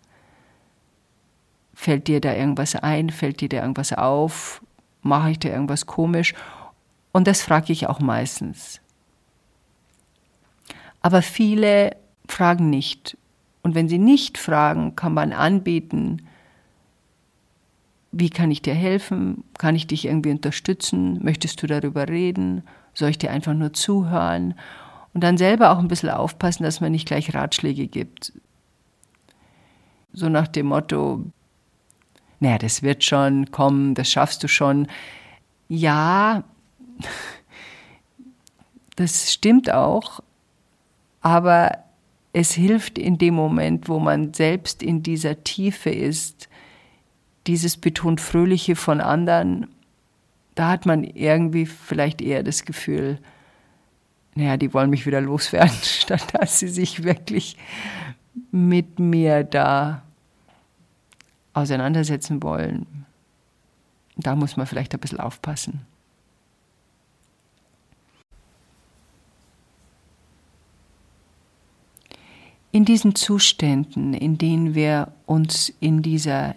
Fällt 1.81 2.07
dir 2.07 2.21
da 2.21 2.35
irgendwas 2.35 2.75
ein? 2.75 3.09
Fällt 3.09 3.41
dir 3.41 3.49
da 3.49 3.61
irgendwas 3.61 3.91
auf? 3.91 4.61
Mache 5.01 5.31
ich 5.31 5.39
da 5.39 5.49
irgendwas 5.49 5.87
komisch? 5.87 6.35
Und 7.11 7.25
das 7.25 7.41
frage 7.41 7.73
ich 7.73 7.87
auch 7.87 7.99
meistens. 7.99 8.81
Aber 11.01 11.23
viele 11.23 11.97
fragen 12.27 12.69
nicht. 12.69 13.17
Und 13.63 13.73
wenn 13.73 13.89
sie 13.89 13.97
nicht 13.97 14.37
fragen, 14.37 14.95
kann 14.95 15.15
man 15.15 15.33
anbieten, 15.33 16.27
wie 18.11 18.29
kann 18.29 18.51
ich 18.51 18.61
dir 18.61 18.75
helfen? 18.75 19.43
Kann 19.57 19.75
ich 19.75 19.87
dich 19.87 20.05
irgendwie 20.05 20.29
unterstützen? 20.29 21.17
Möchtest 21.23 21.63
du 21.63 21.65
darüber 21.65 22.07
reden? 22.07 22.61
Soll 22.93 23.09
ich 23.09 23.17
dir 23.17 23.31
einfach 23.31 23.55
nur 23.55 23.73
zuhören? 23.73 24.53
Und 25.15 25.23
dann 25.23 25.39
selber 25.39 25.71
auch 25.71 25.79
ein 25.79 25.87
bisschen 25.87 26.11
aufpassen, 26.11 26.61
dass 26.61 26.79
man 26.79 26.91
nicht 26.91 27.07
gleich 27.07 27.33
Ratschläge 27.33 27.87
gibt. 27.87 28.33
So 30.13 30.29
nach 30.29 30.47
dem 30.47 30.67
Motto, 30.67 31.25
naja, 32.41 32.57
das 32.57 32.81
wird 32.81 33.03
schon 33.03 33.51
kommen, 33.51 33.93
das 33.93 34.11
schaffst 34.11 34.43
du 34.43 34.47
schon. 34.47 34.87
Ja, 35.69 36.43
das 38.95 39.31
stimmt 39.31 39.71
auch, 39.71 40.21
aber 41.21 41.77
es 42.33 42.51
hilft 42.53 42.97
in 42.97 43.19
dem 43.19 43.35
Moment, 43.35 43.87
wo 43.87 43.99
man 43.99 44.33
selbst 44.33 44.81
in 44.81 45.03
dieser 45.03 45.43
Tiefe 45.43 45.91
ist, 45.91 46.49
dieses 47.45 47.77
betont 47.77 48.19
Fröhliche 48.19 48.75
von 48.75 49.01
anderen, 49.01 49.67
da 50.55 50.69
hat 50.69 50.87
man 50.87 51.03
irgendwie 51.03 51.67
vielleicht 51.67 52.21
eher 52.23 52.41
das 52.41 52.65
Gefühl, 52.65 53.19
naja, 54.33 54.57
die 54.57 54.73
wollen 54.73 54.89
mich 54.89 55.05
wieder 55.05 55.21
loswerden, 55.21 55.77
statt 55.83 56.25
dass 56.33 56.57
sie 56.57 56.69
sich 56.69 57.03
wirklich 57.03 57.55
mit 58.51 58.97
mir 58.97 59.43
da 59.43 60.01
auseinandersetzen 61.53 62.41
wollen. 62.43 63.05
Da 64.15 64.35
muss 64.35 64.57
man 64.57 64.67
vielleicht 64.67 64.93
ein 64.93 64.99
bisschen 64.99 65.19
aufpassen. 65.19 65.85
in 72.71 72.85
diesen 72.85 73.15
Zuständen, 73.15 74.13
in 74.13 74.37
denen 74.37 74.75
wir 74.75 75.11
uns 75.25 75.73
in 75.79 76.01
dieser 76.01 76.55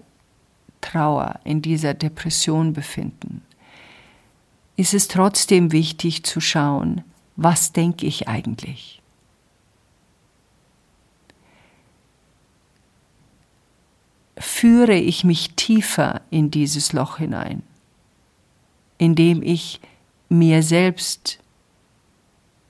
Trauer, 0.81 1.41
in 1.45 1.63
dieser 1.63 1.95
Depression 1.95 2.73
befinden, 2.73 3.43
ist 4.77 4.95
es 4.95 5.09
trotzdem 5.09 5.73
wichtig 5.73 6.25
zu 6.25 6.41
schauen, 6.41 7.03
was 7.37 7.73
denke 7.73 8.07
ich 8.07 8.29
eigentlich? 8.29 9.03
Führe 14.37 14.95
ich 14.95 15.25
mich 15.25 15.55
tiefer 15.55 16.21
in 16.31 16.51
dieses 16.51 16.93
Loch 16.93 17.19
hinein, 17.19 17.63
indem 18.99 19.43
ich 19.43 19.81
mir 20.29 20.63
selbst 20.63 21.39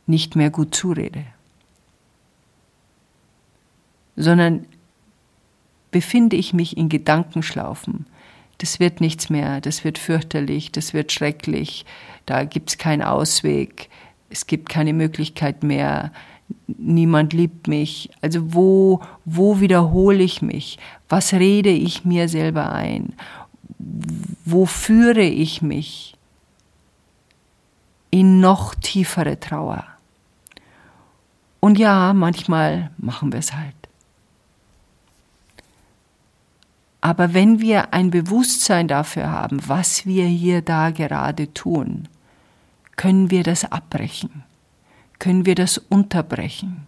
nicht 0.07 0.37
mehr 0.37 0.51
gut 0.51 0.75
zurede? 0.75 1.25
sondern 4.17 4.67
befinde 5.91 6.37
ich 6.37 6.53
mich 6.53 6.77
in 6.77 6.89
Gedankenschlaufen. 6.89 8.07
Das 8.59 8.81
wird 8.81 9.01
nichts 9.01 9.31
mehr, 9.31 9.61
das 9.61 9.85
wird 9.85 9.99
fürchterlich, 9.99 10.73
das 10.73 10.95
wird 10.95 11.13
schrecklich, 11.13 11.85
da 12.27 12.45
gibt 12.45 12.71
es 12.71 12.79
keinen 12.79 13.03
Ausweg, 13.03 13.89
es 14.31 14.47
gibt 14.47 14.69
keine 14.69 14.93
Möglichkeit 14.93 15.63
mehr, 15.63 16.13
niemand 16.67 17.33
liebt 17.33 17.69
mich. 17.69 18.11
Also 18.21 18.55
wo, 18.55 19.01
wo 19.25 19.61
wiederhole 19.61 20.23
ich 20.23 20.43
mich? 20.43 20.79
Was 21.09 21.33
rede 21.33 21.71
ich 21.71 22.05
mir 22.05 22.29
selber 22.29 22.73
ein? 22.73 23.15
Wo 24.45 24.67
führe 24.67 25.23
ich 25.23 25.63
mich 25.63 26.17
in 28.11 28.41
noch 28.41 28.75
tiefere 28.75 29.39
Trauer? 29.41 29.85
Und 31.61 31.79
ja, 31.79 32.13
manchmal 32.13 32.91
machen 32.99 33.33
wir 33.33 33.39
es 33.39 33.55
halt. 33.55 33.75
Aber 37.01 37.35
wenn 37.35 37.61
wir 37.61 37.93
ein 37.93 38.11
Bewusstsein 38.11 38.89
dafür 38.89 39.31
haben, 39.31 39.61
was 39.67 40.07
wir 40.07 40.27
hier 40.27 40.63
da 40.63 40.91
gerade 40.91 41.53
tun, 41.53 42.09
können 42.97 43.31
wir 43.31 43.43
das 43.43 43.71
abbrechen, 43.71 44.43
können 45.19 45.47
wir 45.47 45.55
das 45.55 45.79
unterbrechen. 45.79 46.87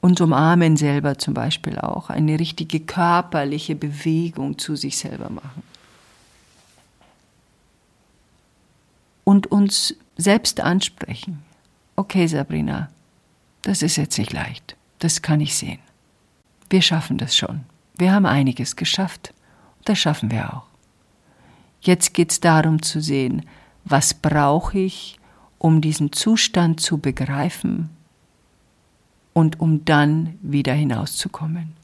Und 0.00 0.20
umarmen 0.20 0.76
selber 0.76 1.18
zum 1.18 1.34
Beispiel 1.34 1.78
auch, 1.78 2.08
eine 2.08 2.38
richtige 2.38 2.80
körperliche 2.80 3.74
Bewegung 3.74 4.58
zu 4.58 4.76
sich 4.76 4.96
selber 4.96 5.28
machen. 5.28 5.62
Und 9.24 9.48
uns 9.48 9.96
selbst 10.16 10.60
ansprechen. 10.60 11.42
Okay, 11.96 12.26
Sabrina, 12.26 12.90
das 13.62 13.82
ist 13.82 13.96
jetzt 13.96 14.18
nicht 14.18 14.32
leicht, 14.32 14.76
das 15.00 15.20
kann 15.20 15.40
ich 15.40 15.56
sehen. 15.56 15.80
Wir 16.70 16.82
schaffen 16.82 17.18
das 17.18 17.36
schon. 17.36 17.64
Wir 17.96 18.12
haben 18.12 18.26
einiges 18.26 18.76
geschafft. 18.76 19.34
Das 19.84 19.98
schaffen 19.98 20.30
wir 20.30 20.54
auch. 20.54 20.66
Jetzt 21.80 22.14
geht 22.14 22.30
es 22.30 22.40
darum 22.40 22.82
zu 22.82 23.00
sehen, 23.00 23.46
was 23.84 24.14
brauche 24.14 24.78
ich, 24.78 25.18
um 25.58 25.80
diesen 25.80 26.12
Zustand 26.12 26.80
zu 26.80 26.98
begreifen 26.98 27.90
und 29.32 29.60
um 29.60 29.84
dann 29.84 30.38
wieder 30.42 30.72
hinauszukommen. 30.72 31.74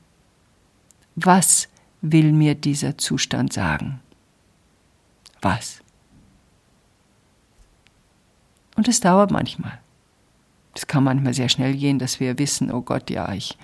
Was 1.16 1.68
will 2.00 2.32
mir 2.32 2.54
dieser 2.54 2.98
Zustand 2.98 3.52
sagen? 3.52 4.00
Was? 5.40 5.80
Und 8.76 8.88
es 8.88 9.00
dauert 9.00 9.30
manchmal. 9.30 9.78
Es 10.74 10.86
kann 10.86 11.04
manchmal 11.04 11.34
sehr 11.34 11.48
schnell 11.48 11.76
gehen, 11.76 11.98
dass 11.98 12.18
wir 12.18 12.38
wissen, 12.38 12.72
oh 12.72 12.82
Gott, 12.82 13.10
ja, 13.10 13.32
ich 13.32 13.56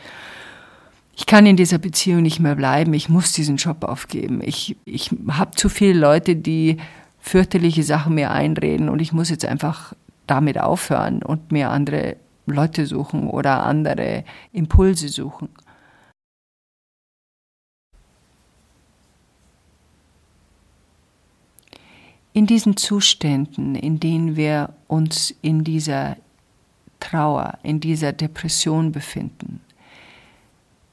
ich 1.20 1.26
kann 1.26 1.44
in 1.44 1.56
dieser 1.56 1.76
Beziehung 1.76 2.22
nicht 2.22 2.40
mehr 2.40 2.54
bleiben, 2.54 2.94
ich 2.94 3.10
muss 3.10 3.34
diesen 3.34 3.56
Job 3.56 3.84
aufgeben. 3.84 4.40
Ich, 4.42 4.76
ich 4.86 5.10
habe 5.28 5.50
zu 5.54 5.68
viele 5.68 5.98
Leute, 5.98 6.34
die 6.34 6.78
fürchterliche 7.20 7.82
Sachen 7.82 8.14
mir 8.14 8.30
einreden 8.30 8.88
und 8.88 9.02
ich 9.02 9.12
muss 9.12 9.28
jetzt 9.28 9.44
einfach 9.44 9.92
damit 10.30 10.58
aufhören 10.58 11.22
und 11.22 11.52
mir 11.52 11.70
andere 11.70 12.16
Leute 12.46 12.86
suchen 12.86 13.28
oder 13.28 13.64
andere 13.64 14.24
Impulse 14.52 15.08
suchen. 15.08 15.48
In 22.32 22.46
diesen 22.46 22.76
Zuständen, 22.76 23.74
in 23.74 23.98
denen 23.98 24.36
wir 24.36 24.72
uns 24.86 25.34
in 25.42 25.64
dieser 25.64 26.16
Trauer, 27.00 27.58
in 27.64 27.80
dieser 27.80 28.12
Depression 28.12 28.92
befinden, 28.92 29.60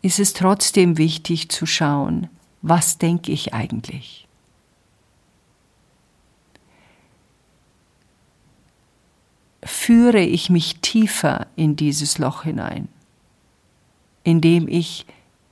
ist 0.01 0.19
es 0.19 0.33
trotzdem 0.33 0.97
wichtig 0.97 1.49
zu 1.49 1.65
schauen, 1.65 2.29
was 2.61 2.97
denke 2.97 3.31
ich 3.31 3.53
eigentlich? 3.53 4.26
Führe 9.67 10.21
ich 10.21 10.49
mich 10.49 10.77
tiefer 10.79 11.45
in 11.57 11.75
dieses 11.75 12.17
Loch 12.17 12.43
hinein, 12.43 12.87
indem 14.23 14.69
ich 14.69 15.05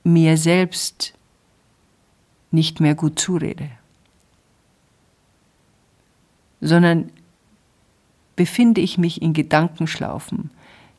mir 0.04 0.38
selbst 0.38 1.12
nicht 2.50 2.80
mehr 2.80 2.94
gut 2.94 3.18
zurede, 3.18 3.68
sondern 6.62 7.10
befinde 8.36 8.80
ich 8.80 8.96
mich 8.96 9.20
in 9.20 9.34
Gedankenschlaufen, 9.34 10.50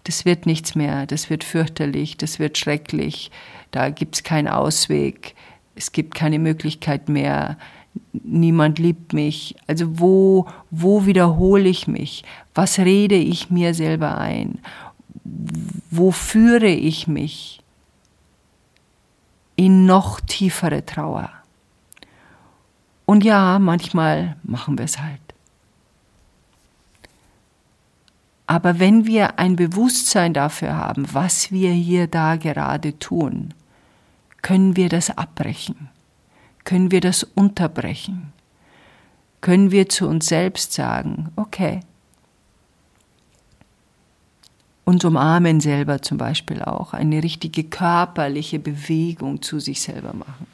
das 0.04 0.24
wird 0.24 0.46
nichts 0.46 0.76
mehr, 0.76 1.08
das 1.08 1.32
wird 1.32 1.44
fürchterlich, 1.44 2.18
das 2.18 2.38
wird 2.38 2.58
schrecklich, 2.58 3.32
da 3.72 3.90
gibt 3.90 4.16
es 4.16 4.24
keinen 4.24 4.48
Ausweg, 4.48 5.34
es 5.74 5.92
gibt 5.92 6.14
keine 6.14 6.38
Möglichkeit 6.38 7.10
mehr, 7.10 7.58
niemand 8.12 8.80
liebt 8.80 9.14
mich. 9.14 9.56
Also 9.68 10.00
wo, 10.00 10.48
wo 10.72 11.06
wiederhole 11.06 11.68
ich 11.68 11.88
mich? 11.88 12.24
Was 12.54 12.80
rede 12.80 13.16
ich 13.16 13.50
mir 13.50 13.74
selber 13.74 14.18
ein? 14.18 14.60
Wo 15.92 16.12
führe 16.12 16.68
ich 16.68 17.08
mich 17.08 17.62
in 19.56 19.86
noch 19.86 20.20
tiefere 20.22 20.86
Trauer? 20.86 21.30
Und 23.06 23.24
ja, 23.24 23.58
manchmal 23.60 24.36
machen 24.44 24.78
wir 24.78 24.86
es 24.86 25.00
halt. 25.00 25.22
Aber 28.48 28.80
wenn 28.80 29.06
wir 29.06 29.40
ein 29.40 29.58
Bewusstsein 29.58 30.34
dafür 30.34 30.76
haben, 30.76 31.06
was 31.14 31.52
wir 31.52 31.72
hier 31.72 32.08
da 32.08 32.38
gerade 32.38 32.98
tun, 32.98 33.54
können 34.42 34.78
wir 34.78 34.88
das 34.88 35.18
abbrechen, 35.18 35.90
können 36.68 36.92
wir 36.92 37.00
das 37.00 37.24
unterbrechen, 37.24 38.34
können 39.40 39.72
wir 39.72 39.88
zu 39.88 40.06
uns 40.06 40.26
selbst 40.26 40.74
sagen, 40.74 41.32
okay, 41.38 41.80
uns 44.84 45.06
umarmen 45.06 45.62
selber 45.62 46.02
zum 46.02 46.18
Beispiel 46.18 46.62
auch, 46.62 46.92
eine 46.92 47.24
richtige 47.24 47.64
körperliche 47.64 48.60
Bewegung 48.60 49.42
zu 49.42 49.62
sich 49.62 49.82
selber 49.82 50.12
machen. 50.12 50.46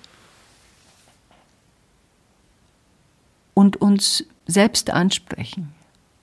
Und 3.56 3.78
uns 3.78 4.24
selbst 4.46 4.92
ansprechen. 4.92 5.74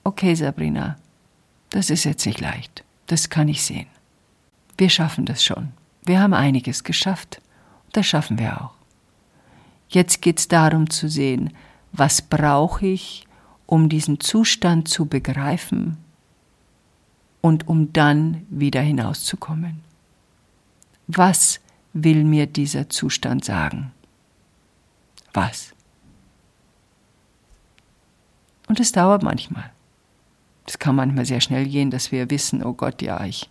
Okay, 0.05 0.35
Sabrina, 0.35 0.95
das 1.69 1.89
ist 1.89 2.05
jetzt 2.05 2.25
nicht 2.25 2.39
leicht. 2.39 2.85
Das 3.07 3.29
kann 3.29 3.49
ich 3.49 3.61
sehen. 3.61 3.87
Wir 4.77 4.89
schaffen 4.89 5.25
das 5.25 5.43
schon. 5.43 5.73
Wir 6.03 6.21
haben 6.21 6.33
einiges 6.33 6.85
geschafft. 6.85 7.41
Das 7.91 8.05
schaffen 8.05 8.39
wir 8.39 8.61
auch. 8.61 8.80
Jetzt 9.91 10.21
geht 10.21 10.39
es 10.39 10.47
darum 10.47 10.89
zu 10.89 11.09
sehen, 11.09 11.53
was 11.91 12.21
brauche 12.21 12.87
ich, 12.87 13.27
um 13.65 13.89
diesen 13.89 14.21
Zustand 14.21 14.87
zu 14.87 15.05
begreifen 15.05 15.97
und 17.41 17.67
um 17.67 17.91
dann 17.91 18.45
wieder 18.49 18.81
hinauszukommen. 18.81 19.81
Was 21.07 21.59
will 21.91 22.23
mir 22.23 22.47
dieser 22.47 22.89
Zustand 22.89 23.43
sagen? 23.43 23.91
Was? 25.33 25.73
Und 28.69 28.79
es 28.79 28.93
dauert 28.93 29.23
manchmal. 29.23 29.71
Es 30.65 30.79
kann 30.79 30.95
manchmal 30.95 31.25
sehr 31.25 31.41
schnell 31.41 31.67
gehen, 31.67 31.91
dass 31.91 32.13
wir 32.13 32.29
wissen, 32.29 32.63
oh 32.63 32.73
Gott, 32.73 33.01
ja, 33.01 33.25
ich, 33.25 33.49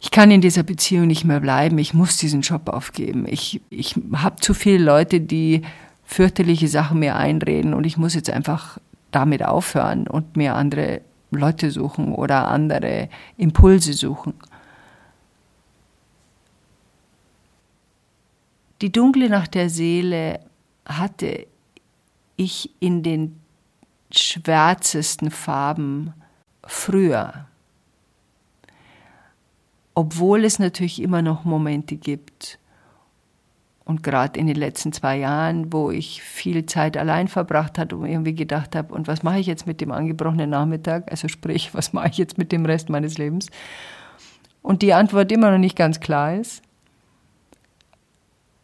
ich 0.00 0.10
kann 0.10 0.30
in 0.30 0.40
dieser 0.40 0.62
Beziehung 0.62 1.06
nicht 1.06 1.24
mehr 1.24 1.40
bleiben, 1.40 1.76
ich 1.76 1.92
muss 1.92 2.16
diesen 2.16 2.40
Job 2.40 2.70
aufgeben. 2.70 3.26
Ich, 3.28 3.60
ich 3.68 3.94
habe 4.14 4.36
zu 4.36 4.54
viele 4.54 4.82
Leute, 4.82 5.20
die 5.20 5.62
fürchterliche 6.04 6.68
Sachen 6.68 6.98
mir 6.98 7.16
einreden 7.16 7.74
und 7.74 7.84
ich 7.84 7.98
muss 7.98 8.14
jetzt 8.14 8.30
einfach 8.30 8.78
damit 9.10 9.44
aufhören 9.44 10.08
und 10.08 10.36
mir 10.36 10.54
andere 10.54 11.02
Leute 11.30 11.70
suchen 11.70 12.14
oder 12.14 12.48
andere 12.48 13.10
Impulse 13.36 13.92
suchen. 13.92 14.34
Die 18.80 18.90
dunkle 18.90 19.28
Nacht 19.28 19.54
der 19.54 19.68
Seele 19.68 20.40
hatte 20.86 21.46
ich 22.36 22.70
in 22.80 23.02
den 23.02 23.38
schwärzesten 24.10 25.30
Farben 25.30 26.14
früher. 26.64 27.49
Obwohl 29.94 30.44
es 30.44 30.58
natürlich 30.58 31.02
immer 31.02 31.22
noch 31.22 31.44
Momente 31.44 31.96
gibt, 31.96 32.60
und 33.90 34.04
gerade 34.04 34.38
in 34.38 34.46
den 34.46 34.54
letzten 34.54 34.92
zwei 34.92 35.18
Jahren, 35.18 35.72
wo 35.72 35.90
ich 35.90 36.22
viel 36.22 36.64
Zeit 36.64 36.96
allein 36.96 37.26
verbracht 37.26 37.76
habe 37.76 37.96
und 37.96 38.06
irgendwie 38.06 38.36
gedacht 38.36 38.76
habe, 38.76 38.94
und 38.94 39.08
was 39.08 39.24
mache 39.24 39.40
ich 39.40 39.48
jetzt 39.48 39.66
mit 39.66 39.80
dem 39.80 39.90
angebrochenen 39.90 40.48
Nachmittag? 40.48 41.10
Also 41.10 41.26
sprich, 41.26 41.70
was 41.74 41.92
mache 41.92 42.08
ich 42.08 42.16
jetzt 42.16 42.38
mit 42.38 42.52
dem 42.52 42.64
Rest 42.64 42.88
meines 42.88 43.18
Lebens? 43.18 43.48
Und 44.62 44.82
die 44.82 44.94
Antwort 44.94 45.32
immer 45.32 45.50
noch 45.50 45.58
nicht 45.58 45.76
ganz 45.76 45.98
klar 45.98 46.36
ist. 46.36 46.62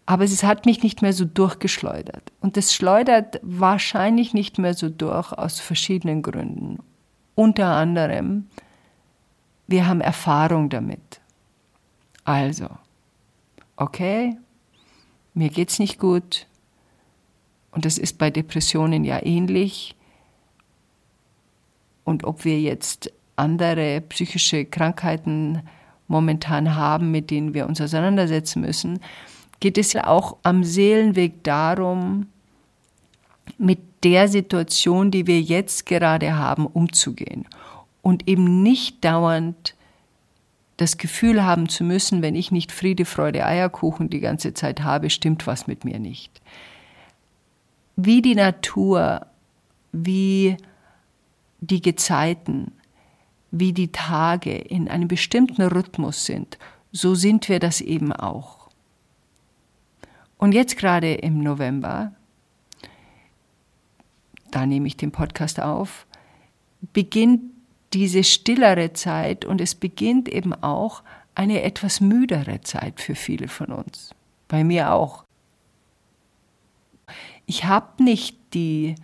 Aber 0.09 0.23
es 0.23 0.45
hat 0.45 0.65
mich 0.65 0.85
nicht 0.85 1.03
mehr 1.03 1.13
so 1.13 1.25
durchgeschleudert. 1.25 2.31
Und 2.41 2.57
es 2.57 2.73
schleudert 2.73 3.41
wahrscheinlich 3.43 4.33
nicht 4.33 4.59
mehr 4.59 4.75
so 4.75 4.89
durch 4.89 5.33
aus 5.33 5.59
verschiedenen 5.59 6.23
Gründen. 6.23 6.79
Unter 7.35 7.67
anderem, 7.67 8.47
wir 9.67 9.87
haben 9.87 10.01
Erfahrung 10.01 10.69
damit. 10.69 11.21
Also, 12.25 12.69
okay, 13.77 14.37
mir 15.35 15.51
geht's 15.51 15.79
nicht 15.79 15.99
gut. 15.99 16.47
Und 17.71 17.85
das 17.85 17.99
ist 17.99 18.19
bei 18.19 18.31
Depressionen 18.31 19.05
ja 19.05 19.25
ähnlich. 19.25 19.95
Und 22.05 22.25
ob 22.25 22.45
wir 22.45 22.61
jetzt 22.61 23.13
andere 23.37 24.01
psychische 24.01 24.65
Krankheiten 24.65 25.63
momentan 26.09 26.75
haben, 26.75 27.11
mit 27.11 27.31
denen 27.31 27.53
wir 27.53 27.67
uns 27.67 27.81
auseinandersetzen 27.81 28.63
müssen, 28.63 29.01
geht 29.61 29.79
es 29.79 29.93
ja 29.93 30.07
auch 30.07 30.37
am 30.43 30.65
Seelenweg 30.65 31.43
darum, 31.45 32.29
mit 33.59 33.81
der 34.05 34.29
Situation, 34.29 35.11
die 35.11 35.27
wir 35.27 35.41
jetzt 35.41 35.87
gerade 35.87 36.37
haben, 36.37 36.67
umzugehen. 36.67 37.47
Und 38.07 38.29
eben 38.29 38.63
nicht 38.63 39.05
dauernd 39.05 39.75
das 40.77 40.97
Gefühl 40.97 41.43
haben 41.43 41.69
zu 41.69 41.83
müssen, 41.83 42.23
wenn 42.23 42.37
ich 42.37 42.53
nicht 42.53 42.71
Friede, 42.71 43.05
Freude, 43.05 43.45
Eierkuchen 43.45 44.11
die 44.11 44.21
ganze 44.21 44.55
Zeit 44.55 44.85
habe, 44.85 45.11
stimmt 45.11 45.49
was 45.49 45.67
mit 45.67 45.85
mir 45.85 45.99
nicht. 45.99 46.41
Wie 47.97 48.23
die 48.23 48.37
Natur, 48.37 49.27
wie 49.91 50.57
die 51.61 51.83
Gezeiten, 51.83 52.71
wie 53.51 53.73
die 53.73 53.91
Tage 53.91 54.57
in 54.57 54.87
einem 54.87 55.09
bestimmten 55.09 55.63
Rhythmus 55.63 56.27
sind, 56.27 56.59
so 56.93 57.17
sind 57.17 57.49
wir 57.49 57.59
das 57.59 57.81
eben 57.81 58.13
auch. 58.13 58.69
Und 60.39 60.53
jetzt 60.53 60.77
gerade 60.77 61.13
im 61.13 61.43
November, 61.43 62.13
da 64.53 64.65
nehme 64.65 64.87
ich 64.87 64.97
den 64.97 65.11
Podcast 65.11 65.59
auf, 65.59 66.07
beginnt 66.93 67.56
diese 67.97 68.25
stillere 68.25 68.93
Zeit 68.93 69.47
und 69.47 69.59
es 69.59 69.75
beginnt 69.75 70.29
eben 70.29 70.53
auch 70.53 71.03
eine 71.35 71.63
etwas 71.63 72.03
müdere 72.03 72.61
Zeit 72.61 73.01
für 73.01 73.15
viele 73.15 73.49
von 73.49 73.69
uns. 73.69 74.11
Bei 74.49 74.65
mir 74.65 74.93
auch. 74.93 75.25
Ich 77.47 77.65
habe 77.65 78.05
nicht 78.05 78.37
die 78.53 78.97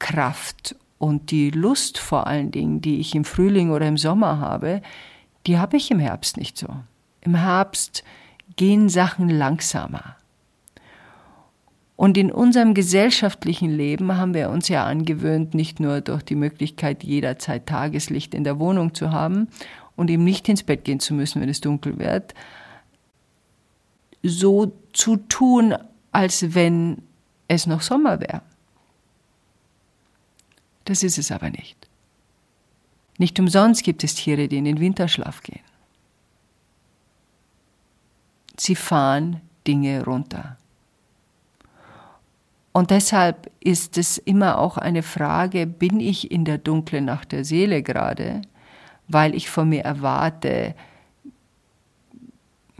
Kraft 0.00 0.74
und 0.98 1.30
die 1.30 1.50
Lust 1.50 1.98
vor 1.98 2.26
allen 2.26 2.50
Dingen, 2.50 2.80
die 2.80 2.98
ich 2.98 3.14
im 3.14 3.24
Frühling 3.24 3.70
oder 3.70 3.86
im 3.86 3.96
Sommer 3.96 4.40
habe, 4.40 4.82
die 5.46 5.56
habe 5.56 5.76
ich 5.76 5.92
im 5.92 6.00
Herbst 6.00 6.36
nicht 6.36 6.58
so. 6.58 6.66
Im 7.20 7.36
Herbst 7.36 8.02
gehen 8.56 8.88
Sachen 8.88 9.30
langsamer. 9.30 10.16
Und 11.96 12.16
in 12.18 12.32
unserem 12.32 12.74
gesellschaftlichen 12.74 13.70
Leben 13.70 14.16
haben 14.16 14.34
wir 14.34 14.50
uns 14.50 14.68
ja 14.68 14.84
angewöhnt, 14.84 15.54
nicht 15.54 15.78
nur 15.78 16.00
durch 16.00 16.22
die 16.22 16.34
Möglichkeit, 16.34 17.04
jederzeit 17.04 17.66
Tageslicht 17.66 18.34
in 18.34 18.42
der 18.42 18.58
Wohnung 18.58 18.94
zu 18.94 19.12
haben 19.12 19.48
und 19.94 20.10
eben 20.10 20.24
nicht 20.24 20.48
ins 20.48 20.64
Bett 20.64 20.84
gehen 20.84 20.98
zu 20.98 21.14
müssen, 21.14 21.40
wenn 21.40 21.48
es 21.48 21.60
dunkel 21.60 21.98
wird, 21.98 22.34
so 24.24 24.72
zu 24.92 25.16
tun, 25.16 25.74
als 26.10 26.54
wenn 26.54 27.02
es 27.46 27.66
noch 27.66 27.82
Sommer 27.82 28.20
wäre. 28.20 28.42
Das 30.84 31.02
ist 31.02 31.18
es 31.18 31.30
aber 31.30 31.50
nicht. 31.50 31.88
Nicht 33.18 33.38
umsonst 33.38 33.84
gibt 33.84 34.02
es 34.02 34.16
Tiere, 34.16 34.48
die 34.48 34.58
in 34.58 34.64
den 34.64 34.80
Winterschlaf 34.80 35.42
gehen. 35.42 35.62
Sie 38.58 38.74
fahren 38.74 39.40
Dinge 39.66 40.04
runter. 40.04 40.58
Und 42.76 42.90
deshalb 42.90 43.52
ist 43.60 43.96
es 43.98 44.18
immer 44.18 44.58
auch 44.58 44.76
eine 44.76 45.04
Frage, 45.04 45.64
bin 45.64 46.00
ich 46.00 46.32
in 46.32 46.44
der 46.44 46.58
dunklen 46.58 47.04
Nacht 47.04 47.30
der 47.30 47.44
Seele 47.44 47.84
gerade, 47.84 48.42
weil 49.06 49.36
ich 49.36 49.48
von 49.48 49.68
mir 49.68 49.84
erwarte, 49.84 50.74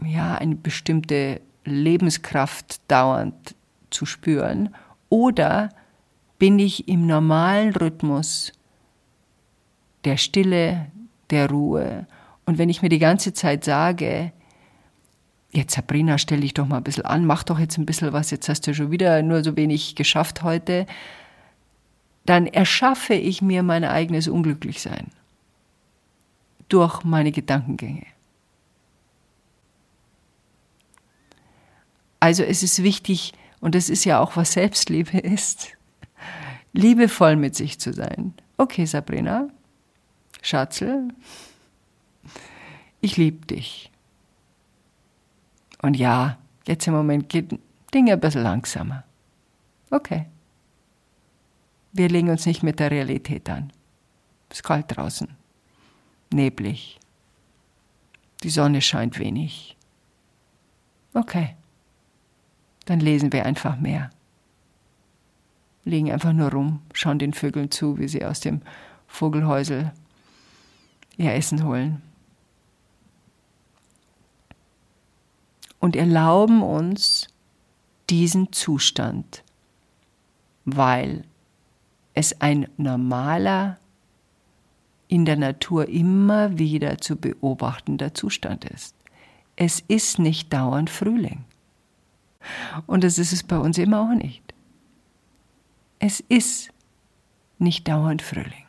ja, 0.03 0.35
eine 0.35 0.55
bestimmte 0.55 1.39
Lebenskraft 1.63 2.81
dauernd 2.91 3.55
zu 3.89 4.05
spüren, 4.05 4.75
oder 5.07 5.69
bin 6.39 6.59
ich 6.59 6.89
im 6.89 7.07
normalen 7.07 7.73
Rhythmus 7.73 8.51
der 10.03 10.17
Stille, 10.17 10.87
der 11.29 11.49
Ruhe. 11.49 12.05
Und 12.45 12.57
wenn 12.57 12.67
ich 12.67 12.81
mir 12.81 12.89
die 12.89 12.99
ganze 12.99 13.31
Zeit 13.31 13.63
sage, 13.63 14.33
jetzt 15.55 15.75
Sabrina, 15.75 16.17
stell 16.17 16.41
dich 16.41 16.53
doch 16.53 16.67
mal 16.67 16.77
ein 16.77 16.83
bisschen 16.83 17.05
an, 17.05 17.25
mach 17.25 17.43
doch 17.43 17.59
jetzt 17.59 17.77
ein 17.77 17.85
bisschen 17.85 18.13
was, 18.13 18.31
jetzt 18.31 18.49
hast 18.49 18.67
du 18.67 18.73
schon 18.73 18.91
wieder 18.91 19.21
nur 19.21 19.43
so 19.43 19.55
wenig 19.55 19.95
geschafft 19.95 20.43
heute, 20.43 20.85
dann 22.25 22.47
erschaffe 22.47 23.13
ich 23.13 23.41
mir 23.41 23.63
mein 23.63 23.83
eigenes 23.83 24.27
Unglücklichsein. 24.27 25.07
durch 26.67 27.03
meine 27.03 27.31
Gedankengänge. 27.31 28.07
Also 32.19 32.41
es 32.41 32.63
ist 32.63 32.81
wichtig, 32.81 33.33
und 33.59 33.75
das 33.75 33.89
ist 33.89 34.03
ja 34.03 34.19
auch, 34.19 34.35
was 34.35 34.53
Selbstliebe 34.53 35.17
ist, 35.19 35.77
liebevoll 36.73 37.35
mit 37.35 37.55
sich 37.55 37.79
zu 37.79 37.93
sein. 37.93 38.33
Okay, 38.57 38.85
Sabrina, 38.85 39.49
Schatzel, 40.41 41.09
ich 43.01 43.17
liebe 43.17 43.45
dich. 43.45 43.91
Und 45.85 45.93
ja, 45.97 46.39
jetzt 46.65 46.87
im 46.87 46.95
Moment 46.95 47.29
geht 47.29 47.59
Dinge 47.93 48.13
ein 48.13 48.19
bisschen 48.19 48.41
langsamer. 48.41 49.03
Okay. 49.91 50.25
Wir 51.93 52.09
legen 52.09 52.29
uns 52.29 52.47
nicht 52.47 52.63
mit 52.63 52.79
der 52.79 52.89
Realität 52.89 53.47
an. 53.51 53.71
Es 54.49 54.57
ist 54.57 54.63
kalt 54.63 54.85
draußen. 54.87 55.27
Neblig. 56.33 56.99
Die 58.41 58.49
Sonne 58.49 58.81
scheint 58.81 59.19
wenig. 59.19 59.77
Okay. 61.13 61.55
Dann 62.85 62.99
lesen 62.99 63.31
wir 63.31 63.45
einfach 63.45 63.77
mehr. 63.77 64.09
Liegen 65.83 66.11
einfach 66.11 66.33
nur 66.33 66.51
rum, 66.51 66.81
schauen 66.93 67.19
den 67.19 67.33
Vögeln 67.33 67.69
zu, 67.69 67.99
wie 67.99 68.07
sie 68.07 68.25
aus 68.25 68.39
dem 68.39 68.63
Vogelhäusel 69.05 69.91
ihr 71.17 71.35
Essen 71.35 71.63
holen. 71.63 72.01
Und 75.85 75.95
erlauben 75.95 76.63
uns 76.63 77.27
diesen 78.09 78.51
Zustand, 78.51 79.43
weil 80.65 81.25
es 82.15 82.41
ein 82.41 82.67
normaler, 82.77 83.77
in 85.07 85.25
der 85.25 85.35
Natur 85.35 85.87
immer 85.87 86.57
wieder 86.57 86.97
zu 86.97 87.17
beobachtender 87.17 88.15
Zustand 88.15 88.65
ist. 88.65 88.95
Es 89.57 89.79
ist 89.79 90.17
nicht 90.17 90.51
dauernd 90.51 90.89
Frühling. 90.89 91.45
Und 92.87 93.03
das 93.03 93.19
ist 93.19 93.31
es 93.31 93.43
bei 93.43 93.59
uns 93.59 93.77
immer 93.77 94.09
auch 94.09 94.15
nicht. 94.15 94.55
Es 95.99 96.19
ist 96.19 96.71
nicht 97.59 97.87
dauernd 97.87 98.23
Frühling. 98.23 98.64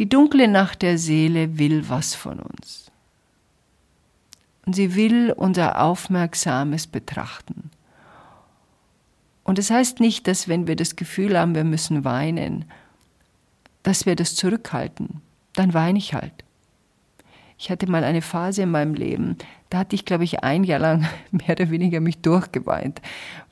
Die 0.00 0.08
dunkle 0.08 0.48
Nacht 0.48 0.80
der 0.80 0.96
Seele 0.96 1.58
will 1.58 1.90
was 1.90 2.14
von 2.14 2.40
uns. 2.40 2.90
Und 4.64 4.74
sie 4.74 4.94
will 4.94 5.30
unser 5.30 5.78
aufmerksames 5.78 6.86
Betrachten. 6.86 7.70
Und 9.44 9.58
es 9.58 9.68
das 9.68 9.76
heißt 9.76 10.00
nicht, 10.00 10.26
dass 10.26 10.48
wenn 10.48 10.66
wir 10.66 10.74
das 10.74 10.96
Gefühl 10.96 11.38
haben, 11.38 11.54
wir 11.54 11.64
müssen 11.64 12.02
weinen, 12.02 12.64
dass 13.82 14.06
wir 14.06 14.16
das 14.16 14.36
zurückhalten. 14.36 15.20
Dann 15.52 15.74
weine 15.74 15.98
ich 15.98 16.14
halt. 16.14 16.32
Ich 17.58 17.70
hatte 17.70 17.86
mal 17.86 18.02
eine 18.02 18.22
Phase 18.22 18.62
in 18.62 18.70
meinem 18.70 18.94
Leben, 18.94 19.36
da 19.68 19.80
hatte 19.80 19.94
ich, 19.94 20.06
glaube 20.06 20.24
ich, 20.24 20.42
ein 20.42 20.64
Jahr 20.64 20.78
lang 20.78 21.06
mehr 21.30 21.50
oder 21.50 21.68
weniger 21.68 22.00
mich 22.00 22.22
durchgeweint, 22.22 23.02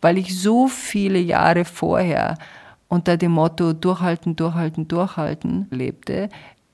weil 0.00 0.16
ich 0.16 0.40
so 0.40 0.66
viele 0.66 1.18
Jahre 1.18 1.66
vorher 1.66 2.38
unter 2.88 3.16
dem 3.16 3.32
Motto 3.32 3.72
durchhalten, 3.72 4.34
durchhalten, 4.34 4.88
durchhalten 4.88 5.66
lebte, 5.70 6.28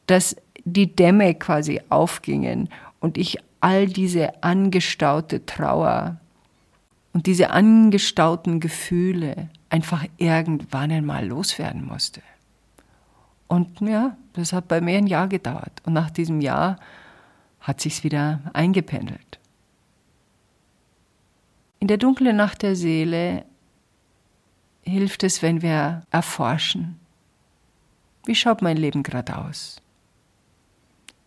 dass 0.07 0.37
die 0.65 0.95
Dämme 0.95 1.35
quasi 1.35 1.81
aufgingen 1.89 2.69
und 3.01 3.19
ich 3.19 3.39
all 3.61 3.87
diese 3.87 4.43
angestaute 4.43 5.45
Trauer 5.45 6.19
und 7.13 7.27
diese 7.27 7.51
angestauten 7.51 8.61
Gefühle 8.61 9.49
einfach 9.71 10.05
irgendwann 10.19 10.91
einmal 10.91 11.27
loswerden 11.27 11.85
musste. 11.85 12.23
Und 13.47 13.81
ja, 13.81 14.17
das 14.33 14.53
hat 14.53 14.69
bei 14.69 14.81
mir 14.81 14.99
ein 14.99 15.07
Jahr 15.07 15.29
gedauert. 15.29 15.81
Und 15.85 15.93
nach 15.93 16.11
diesem 16.11 16.41
Jahr 16.41 16.77
hat 17.61 17.81
sich's 17.81 18.05
wieder 18.05 18.41
eingependelt. 18.53 19.39
In 21.79 21.89
der 21.89 21.99
dunklen 21.99 22.37
Nacht 22.37 22.63
der 22.63 22.77
Seele 22.77 23.45
hilft 24.85 25.23
es, 25.23 25.43
wenn 25.43 25.63
wir 25.63 26.03
erforschen, 26.11 27.01
wie 28.27 28.35
schaut 28.35 28.63
mein 28.63 28.77
Leben 28.77 29.03
gerade 29.03 29.37
aus? 29.37 29.83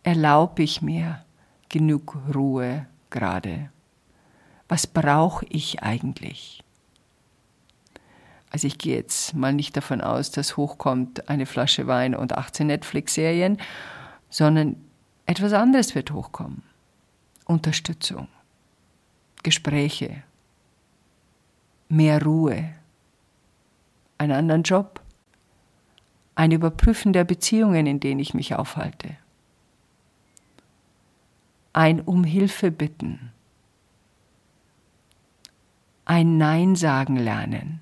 Erlaube 0.02 0.62
ich 0.62 0.82
mir 0.82 1.24
genug 1.68 2.16
Ruhe 2.34 2.86
gerade? 3.10 3.70
Was 4.68 4.86
brauche 4.86 5.46
ich 5.48 5.82
eigentlich? 5.82 6.62
Also 8.50 8.66
ich 8.66 8.78
gehe 8.78 8.96
jetzt 8.96 9.34
mal 9.34 9.52
nicht 9.52 9.76
davon 9.76 10.00
aus, 10.00 10.30
dass 10.30 10.56
hochkommt 10.56 11.28
eine 11.28 11.46
Flasche 11.46 11.86
Wein 11.86 12.14
und 12.14 12.32
18 12.32 12.66
Netflix-Serien, 12.66 13.58
sondern 14.30 14.76
etwas 15.26 15.52
anderes 15.52 15.94
wird 15.94 16.12
hochkommen. 16.12 16.62
Unterstützung, 17.44 18.28
Gespräche, 19.42 20.22
mehr 21.88 22.22
Ruhe, 22.22 22.70
einen 24.18 24.32
anderen 24.32 24.62
Job, 24.62 25.00
ein 26.34 26.50
Überprüfen 26.52 27.12
der 27.12 27.24
Beziehungen, 27.24 27.86
in 27.86 28.00
denen 28.00 28.20
ich 28.20 28.34
mich 28.34 28.54
aufhalte, 28.54 29.16
ein 31.72 32.00
um 32.00 32.24
Hilfe 32.24 32.70
bitten, 32.70 33.32
ein 36.04 36.38
Nein 36.38 36.74
sagen 36.76 37.16
lernen. 37.16 37.80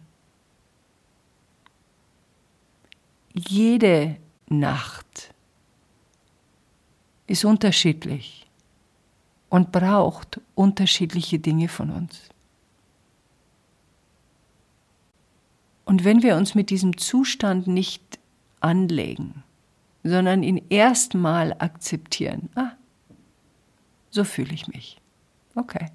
Jede 3.33 4.16
Nacht 4.49 5.35
ist 7.27 7.44
unterschiedlich 7.44 8.46
und 9.49 9.72
braucht 9.72 10.40
unterschiedliche 10.55 11.38
Dinge 11.38 11.68
von 11.68 11.90
uns. 11.90 12.31
Und 15.87 16.05
wenn 16.05 16.22
wir 16.22 16.37
uns 16.37 16.55
mit 16.55 16.68
diesem 16.68 16.99
Zustand 16.99 17.68
nicht 17.68 18.18
anlegen, 18.61 19.44
sondern 20.03 20.42
ihn 20.42 20.61
erstmal 20.68 21.55
akzeptieren, 21.55 22.51
ah, 22.57 22.72
so 24.11 24.25
fühle 24.25 24.53
ich 24.53 24.66
mich. 24.66 25.01
Okay. 25.55 25.87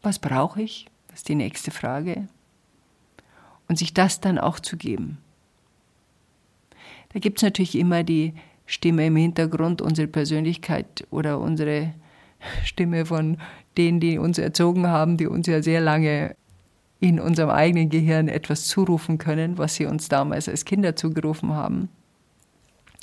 Was 0.00 0.18
brauche 0.18 0.62
ich? 0.62 0.86
Das 1.08 1.20
ist 1.20 1.28
die 1.28 1.34
nächste 1.34 1.70
Frage. 1.70 2.28
Und 3.68 3.78
sich 3.78 3.92
das 3.92 4.20
dann 4.20 4.38
auch 4.38 4.58
zu 4.58 4.76
geben. 4.76 5.18
Da 7.10 7.20
gibt 7.20 7.38
es 7.38 7.42
natürlich 7.42 7.76
immer 7.76 8.04
die 8.04 8.34
Stimme 8.64 9.06
im 9.06 9.16
Hintergrund, 9.16 9.82
unsere 9.82 10.08
Persönlichkeit 10.08 11.06
oder 11.10 11.38
unsere 11.38 11.92
Stimme 12.64 13.04
von 13.04 13.36
denen, 13.76 14.00
die 14.00 14.18
uns 14.18 14.38
erzogen 14.38 14.86
haben, 14.86 15.16
die 15.16 15.26
uns 15.26 15.46
ja 15.46 15.62
sehr 15.62 15.80
lange 15.80 16.36
in 17.00 17.18
unserem 17.18 17.50
eigenen 17.50 17.88
Gehirn 17.88 18.28
etwas 18.28 18.66
zurufen 18.66 19.18
können, 19.18 19.58
was 19.58 19.74
sie 19.74 19.86
uns 19.86 20.08
damals 20.08 20.48
als 20.48 20.64
Kinder 20.64 20.94
zugerufen 20.94 21.54
haben. 21.54 21.88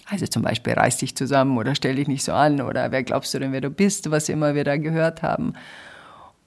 Also 0.05 0.25
zum 0.25 0.41
Beispiel 0.41 0.73
reiß 0.73 0.97
dich 0.97 1.15
zusammen 1.15 1.57
oder 1.57 1.75
stell 1.75 1.95
dich 1.95 2.07
nicht 2.07 2.23
so 2.23 2.33
an 2.33 2.61
oder 2.61 2.91
wer 2.91 3.03
glaubst 3.03 3.33
du 3.33 3.39
denn, 3.39 3.51
wer 3.51 3.61
du 3.61 3.69
bist, 3.69 4.09
was 4.09 4.29
immer 4.29 4.55
wir 4.55 4.63
da 4.63 4.77
gehört 4.77 5.21
haben. 5.21 5.53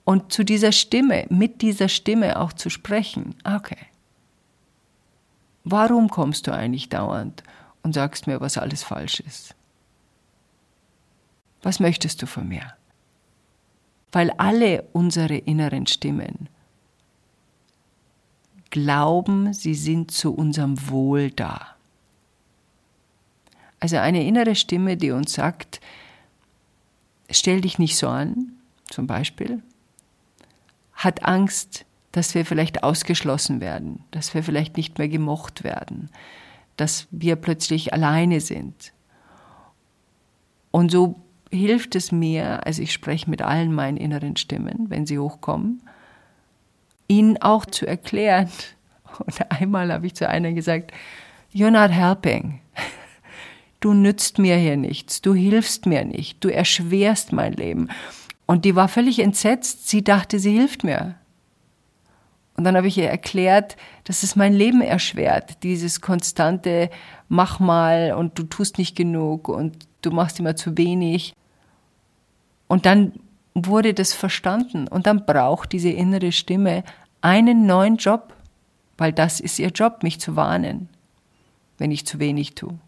Und 0.04 0.32
zu 0.32 0.44
dieser 0.44 0.72
Stimme, 0.72 1.26
mit 1.28 1.62
dieser 1.62 1.88
Stimme 1.88 2.40
auch 2.40 2.52
zu 2.52 2.70
sprechen. 2.70 3.36
Okay, 3.44 3.76
Warum 5.64 6.08
kommst 6.08 6.46
du 6.46 6.52
eigentlich 6.52 6.88
dauernd 6.88 7.42
und 7.82 7.94
sagst 7.94 8.26
mir, 8.26 8.40
was 8.40 8.58
alles 8.58 8.82
falsch 8.82 9.20
ist? 9.20 9.54
Was 11.62 11.78
möchtest 11.78 12.20
du 12.20 12.26
von 12.26 12.48
mir? 12.48 12.74
Weil 14.12 14.30
alle 14.32 14.84
unsere 14.92 15.36
inneren 15.36 15.86
Stimmen 15.86 16.48
glauben, 18.70 19.52
sie 19.52 19.74
sind 19.74 20.10
zu 20.10 20.34
unserem 20.34 20.88
Wohl 20.88 21.30
da. 21.30 21.76
Also 23.80 23.96
eine 23.96 24.24
innere 24.24 24.54
Stimme, 24.54 24.96
die 24.96 25.10
uns 25.10 25.32
sagt, 25.32 25.80
stell 27.30 27.60
dich 27.60 27.78
nicht 27.78 27.96
so 27.96 28.08
an, 28.08 28.52
zum 28.90 29.06
Beispiel, 29.06 29.62
hat 30.92 31.24
Angst, 31.24 31.84
dass 32.12 32.34
wir 32.34 32.44
vielleicht 32.44 32.84
ausgeschlossen 32.84 33.60
werden, 33.60 34.04
dass 34.10 34.34
wir 34.34 34.44
vielleicht 34.44 34.76
nicht 34.76 34.98
mehr 34.98 35.08
gemocht 35.08 35.64
werden, 35.64 36.10
dass 36.76 37.08
wir 37.10 37.36
plötzlich 37.36 37.92
alleine 37.92 38.40
sind. 38.40 38.92
Und 40.70 40.90
so 40.90 41.21
hilft 41.52 41.94
es 41.94 42.12
mir, 42.12 42.66
also 42.66 42.82
ich 42.82 42.92
spreche 42.92 43.28
mit 43.28 43.42
allen 43.42 43.72
meinen 43.72 43.96
inneren 43.96 44.36
Stimmen, 44.36 44.86
wenn 44.88 45.06
sie 45.06 45.18
hochkommen, 45.18 45.82
ihnen 47.08 47.40
auch 47.40 47.66
zu 47.66 47.86
erklären. 47.86 48.48
Und 49.18 49.50
einmal 49.50 49.92
habe 49.92 50.06
ich 50.06 50.14
zu 50.14 50.28
einer 50.28 50.52
gesagt, 50.52 50.92
You're 51.52 51.70
not 51.70 51.90
helping. 51.90 52.60
Du 53.80 53.94
nützt 53.94 54.38
mir 54.38 54.56
hier 54.56 54.76
nichts, 54.76 55.20
du 55.20 55.34
hilfst 55.34 55.86
mir 55.86 56.04
nicht, 56.04 56.42
du 56.42 56.48
erschwerst 56.48 57.32
mein 57.32 57.52
Leben. 57.52 57.88
Und 58.46 58.64
die 58.64 58.76
war 58.76 58.88
völlig 58.88 59.18
entsetzt, 59.18 59.88
sie 59.88 60.04
dachte, 60.04 60.38
sie 60.38 60.52
hilft 60.52 60.84
mir. 60.84 61.16
Und 62.54 62.64
dann 62.64 62.76
habe 62.76 62.86
ich 62.86 62.96
ihr 62.96 63.08
erklärt, 63.08 63.76
dass 64.04 64.22
es 64.22 64.36
mein 64.36 64.52
Leben 64.52 64.82
erschwert, 64.82 65.62
dieses 65.62 66.00
konstante 66.00 66.90
Mach 67.28 67.60
mal 67.60 68.12
und 68.12 68.38
du 68.38 68.42
tust 68.44 68.78
nicht 68.78 68.94
genug 68.94 69.48
und 69.48 69.88
du 70.02 70.10
machst 70.10 70.38
immer 70.38 70.54
zu 70.54 70.76
wenig. 70.76 71.34
Und 72.72 72.86
dann 72.86 73.12
wurde 73.52 73.92
das 73.92 74.14
verstanden 74.14 74.88
und 74.88 75.06
dann 75.06 75.26
braucht 75.26 75.72
diese 75.72 75.90
innere 75.90 76.32
Stimme 76.32 76.84
einen 77.20 77.66
neuen 77.66 77.98
Job, 77.98 78.34
weil 78.96 79.12
das 79.12 79.40
ist 79.40 79.58
ihr 79.58 79.68
Job, 79.68 80.02
mich 80.02 80.18
zu 80.20 80.36
warnen, 80.36 80.88
wenn 81.76 81.90
ich 81.90 82.06
zu 82.06 82.18
wenig 82.18 82.54
tue, 82.54 82.78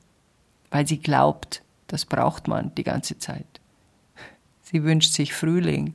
weil 0.70 0.86
sie 0.86 0.96
glaubt, 0.96 1.62
das 1.86 2.06
braucht 2.06 2.48
man 2.48 2.74
die 2.76 2.82
ganze 2.82 3.18
Zeit. 3.18 3.60
Sie 4.62 4.84
wünscht 4.84 5.12
sich 5.12 5.34
Frühling, 5.34 5.92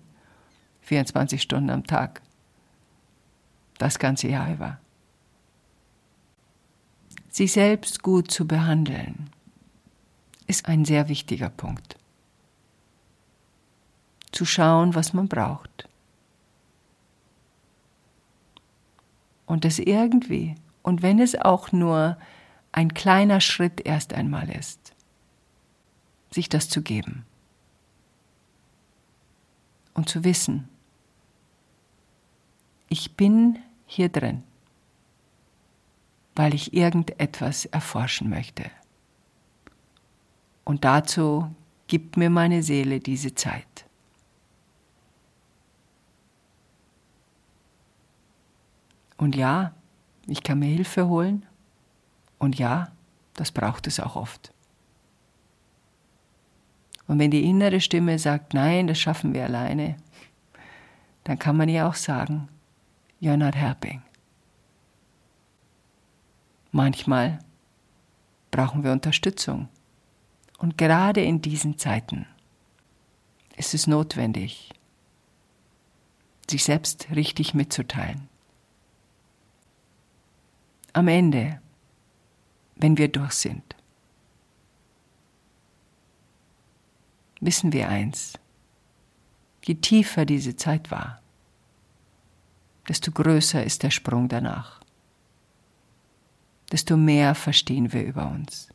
24 0.81 1.41
Stunden 1.41 1.71
am 1.71 1.87
Tag 1.87 2.21
das 3.79 3.97
ganze 3.97 4.27
Jahr 4.27 4.53
über. 4.53 4.77
Sich 7.31 7.53
selbst 7.53 8.03
gut 8.03 8.29
zu 8.29 8.45
behandeln, 8.45 9.31
ist 10.45 10.67
ein 10.67 10.85
sehr 10.85 11.09
wichtiger 11.09 11.49
Punkt. 11.49 11.98
Zu 14.31 14.45
schauen, 14.45 14.95
was 14.95 15.13
man 15.13 15.27
braucht. 15.27 15.89
Und 19.45 19.65
das 19.65 19.79
irgendwie, 19.79 20.55
und 20.83 21.01
wenn 21.01 21.19
es 21.19 21.35
auch 21.35 21.71
nur 21.71 22.17
ein 22.71 22.93
kleiner 22.93 23.41
Schritt 23.41 23.81
erst 23.85 24.13
einmal 24.13 24.49
ist, 24.49 24.93
sich 26.31 26.49
das 26.49 26.69
zu 26.69 26.81
geben. 26.81 27.25
Und 29.93 30.07
zu 30.07 30.23
wissen, 30.23 30.69
ich 32.89 33.15
bin 33.15 33.59
hier 33.85 34.09
drin, 34.09 34.43
weil 36.35 36.53
ich 36.53 36.73
irgendetwas 36.73 37.65
erforschen 37.65 38.29
möchte. 38.29 38.69
Und 40.63 40.85
dazu 40.85 41.53
gibt 41.87 42.17
mir 42.17 42.29
meine 42.29 42.61
Seele 42.61 42.99
diese 42.99 43.33
Zeit. 43.33 43.88
Und 49.19 49.35
ja, 49.35 49.73
ich 50.27 50.43
kann 50.43 50.59
mir 50.59 50.67
Hilfe 50.67 51.09
holen. 51.09 51.45
Und 52.37 52.57
ja, 52.57 52.93
das 53.33 53.51
braucht 53.51 53.85
es 53.85 53.99
auch 53.99 54.15
oft. 54.15 54.53
Und 57.05 57.19
wenn 57.19 57.29
die 57.29 57.43
innere 57.43 57.81
Stimme 57.81 58.17
sagt, 58.17 58.53
nein, 58.53 58.87
das 58.87 58.97
schaffen 58.97 59.33
wir 59.33 59.43
alleine, 59.43 59.97
dann 61.25 61.37
kann 61.37 61.57
man 61.57 61.67
ja 61.67 61.89
auch 61.89 61.95
sagen, 61.95 62.47
you're 63.19 63.35
not 63.35 63.55
helping. 63.55 64.01
Manchmal 66.71 67.39
brauchen 68.51 68.85
wir 68.85 68.93
Unterstützung. 68.93 69.67
Und 70.59 70.77
gerade 70.77 71.21
in 71.21 71.41
diesen 71.41 71.77
Zeiten 71.77 72.25
ist 73.57 73.73
es 73.73 73.85
notwendig, 73.85 74.69
sich 76.49 76.63
selbst 76.63 77.09
richtig 77.13 77.53
mitzuteilen. 77.53 78.29
Am 80.93 81.07
Ende, 81.07 81.59
wenn 82.75 82.97
wir 82.97 83.07
durch 83.09 83.33
sind, 83.33 83.75
wissen 87.41 87.71
wir 87.71 87.89
eins, 87.89 88.33
je 89.63 89.75
tiefer 89.75 90.25
diese 90.25 90.55
Zeit 90.55 90.91
war, 90.91 91.21
desto 92.87 93.11
größer 93.11 93.63
ist 93.63 93.83
der 93.83 93.91
Sprung 93.91 94.27
danach. 94.27 94.79
Desto 96.71 96.97
mehr 96.97 97.35
verstehen 97.35 97.93
wir 97.93 98.03
über 98.03 98.27
uns. 98.27 98.69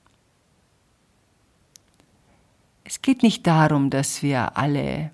Es 2.85 3.03
geht 3.03 3.22
nicht 3.22 3.46
darum, 3.46 3.90
dass 3.90 4.22
wir 4.22 4.57
alle 4.57 5.11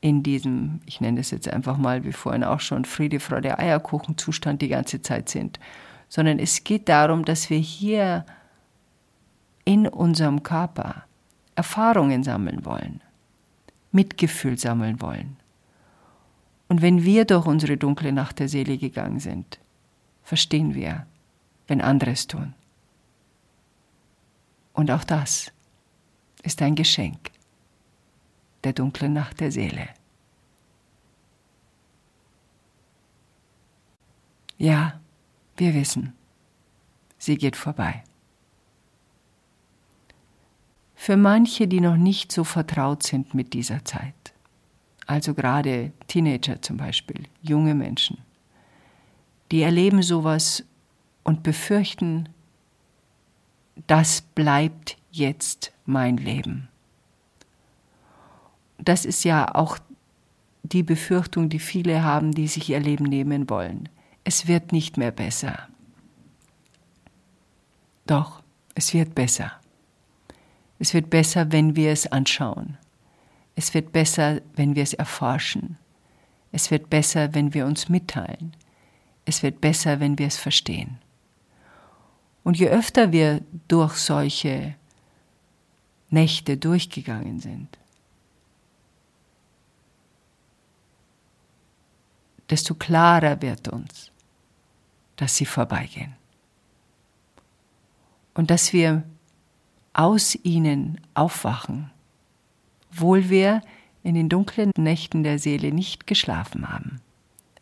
in 0.00 0.22
diesem, 0.22 0.80
ich 0.86 1.00
nenne 1.00 1.20
es 1.20 1.30
jetzt 1.30 1.48
einfach 1.48 1.76
mal 1.76 2.04
wie 2.04 2.12
vorhin 2.12 2.42
auch 2.42 2.60
schon, 2.60 2.84
Friede, 2.84 3.20
Freude, 3.20 3.58
Eierkuchen 3.58 4.18
Zustand 4.18 4.62
die 4.62 4.68
ganze 4.68 5.02
Zeit 5.02 5.28
sind, 5.28 5.60
sondern 6.12 6.38
es 6.38 6.62
geht 6.62 6.90
darum, 6.90 7.24
dass 7.24 7.48
wir 7.48 7.56
hier 7.56 8.26
in 9.64 9.88
unserem 9.88 10.42
Körper 10.42 11.04
Erfahrungen 11.54 12.22
sammeln 12.22 12.66
wollen, 12.66 13.00
Mitgefühl 13.92 14.58
sammeln 14.58 15.00
wollen, 15.00 15.38
und 16.68 16.82
wenn 16.82 17.02
wir 17.02 17.24
durch 17.24 17.46
unsere 17.46 17.78
dunkle 17.78 18.12
Nacht 18.12 18.40
der 18.40 18.48
Seele 18.48 18.76
gegangen 18.76 19.20
sind, 19.20 19.58
verstehen 20.22 20.74
wir, 20.74 21.06
wenn 21.66 21.80
andere 21.80 22.10
es 22.10 22.26
tun. 22.26 22.54
Und 24.74 24.90
auch 24.90 25.04
das 25.04 25.50
ist 26.42 26.60
ein 26.60 26.74
Geschenk 26.74 27.30
der 28.64 28.74
dunklen 28.74 29.14
Nacht 29.14 29.40
der 29.40 29.50
Seele. 29.50 29.88
Ja, 34.58 35.01
wir 35.56 35.74
wissen, 35.74 36.14
sie 37.18 37.36
geht 37.36 37.56
vorbei. 37.56 38.02
Für 40.94 41.16
manche, 41.16 41.66
die 41.66 41.80
noch 41.80 41.96
nicht 41.96 42.30
so 42.30 42.44
vertraut 42.44 43.02
sind 43.02 43.34
mit 43.34 43.54
dieser 43.54 43.84
Zeit, 43.84 44.32
also 45.06 45.34
gerade 45.34 45.92
Teenager 46.06 46.62
zum 46.62 46.76
Beispiel, 46.76 47.24
junge 47.42 47.74
Menschen, 47.74 48.18
die 49.50 49.62
erleben 49.62 50.02
sowas 50.02 50.64
und 51.24 51.42
befürchten, 51.42 52.28
das 53.86 54.20
bleibt 54.20 54.96
jetzt 55.10 55.72
mein 55.84 56.16
Leben. 56.16 56.68
Das 58.78 59.04
ist 59.04 59.24
ja 59.24 59.54
auch 59.54 59.78
die 60.62 60.82
Befürchtung, 60.82 61.48
die 61.48 61.58
viele 61.58 62.02
haben, 62.02 62.32
die 62.32 62.48
sich 62.48 62.70
ihr 62.70 62.80
Leben 62.80 63.04
nehmen 63.04 63.48
wollen. 63.50 63.88
Es 64.24 64.46
wird 64.46 64.72
nicht 64.72 64.96
mehr 64.96 65.10
besser. 65.10 65.68
Doch, 68.06 68.42
es 68.74 68.94
wird 68.94 69.14
besser. 69.14 69.52
Es 70.78 70.94
wird 70.94 71.10
besser, 71.10 71.52
wenn 71.52 71.76
wir 71.76 71.92
es 71.92 72.06
anschauen. 72.06 72.78
Es 73.54 73.74
wird 73.74 73.92
besser, 73.92 74.40
wenn 74.54 74.74
wir 74.74 74.82
es 74.82 74.94
erforschen. 74.94 75.78
Es 76.50 76.70
wird 76.70 76.90
besser, 76.90 77.34
wenn 77.34 77.54
wir 77.54 77.66
uns 77.66 77.88
mitteilen. 77.88 78.56
Es 79.24 79.42
wird 79.42 79.60
besser, 79.60 80.00
wenn 80.00 80.18
wir 80.18 80.26
es 80.26 80.36
verstehen. 80.36 80.98
Und 82.44 82.58
je 82.58 82.68
öfter 82.68 83.12
wir 83.12 83.40
durch 83.68 83.94
solche 83.94 84.74
Nächte 86.10 86.56
durchgegangen 86.56 87.40
sind, 87.40 87.78
desto 92.50 92.74
klarer 92.74 93.40
wird 93.40 93.68
uns, 93.68 94.11
dass 95.16 95.36
sie 95.36 95.46
vorbeigehen. 95.46 96.14
Und 98.34 98.50
dass 98.50 98.72
wir 98.72 99.02
aus 99.92 100.36
ihnen 100.42 101.00
aufwachen 101.14 101.90
obwohl 102.92 103.30
wir 103.30 103.62
in 104.02 104.14
den 104.14 104.28
dunklen 104.28 104.70
Nächten 104.76 105.22
der 105.22 105.38
Seele 105.38 105.72
nicht 105.72 106.06
geschlafen 106.06 106.68
haben. 106.68 107.00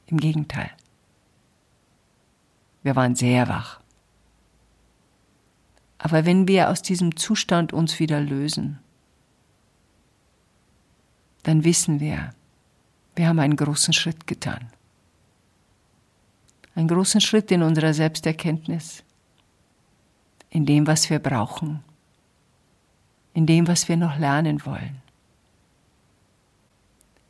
Im 0.07 0.19
Gegenteil. 0.19 0.71
Wir 2.83 2.97
waren 2.97 3.15
sehr 3.15 3.47
wach. 3.49 3.81
Aber 5.99 6.25
wenn 6.25 6.49
wir 6.49 6.71
aus 6.71 6.83
diesem 6.83 7.17
Zustand 7.17 7.73
uns 7.73 8.01
wieder 8.01 8.21
lösen, 8.21 8.81
dann 11.43 11.63
wissen 11.63 12.01
wir, 12.01 12.31
wir 13.15 13.29
haben 13.29 13.39
einen 13.39 13.57
großen 13.57 13.93
Schritt 13.93 14.27
getan. 14.27 14.71
Einen 16.75 16.89
großen 16.89 17.21
Schritt 17.21 17.51
in 17.51 17.63
unserer 17.63 17.93
Selbsterkenntnis, 17.93 19.03
in 20.51 20.67
dem, 20.67 20.87
was 20.87 21.11
wir 21.11 21.19
brauchen, 21.19 21.83
in 23.35 23.47
dem, 23.47 23.67
was 23.69 23.89
wir 23.89 23.97
noch 23.97 24.19
lernen 24.19 24.65
wollen. 24.65 25.03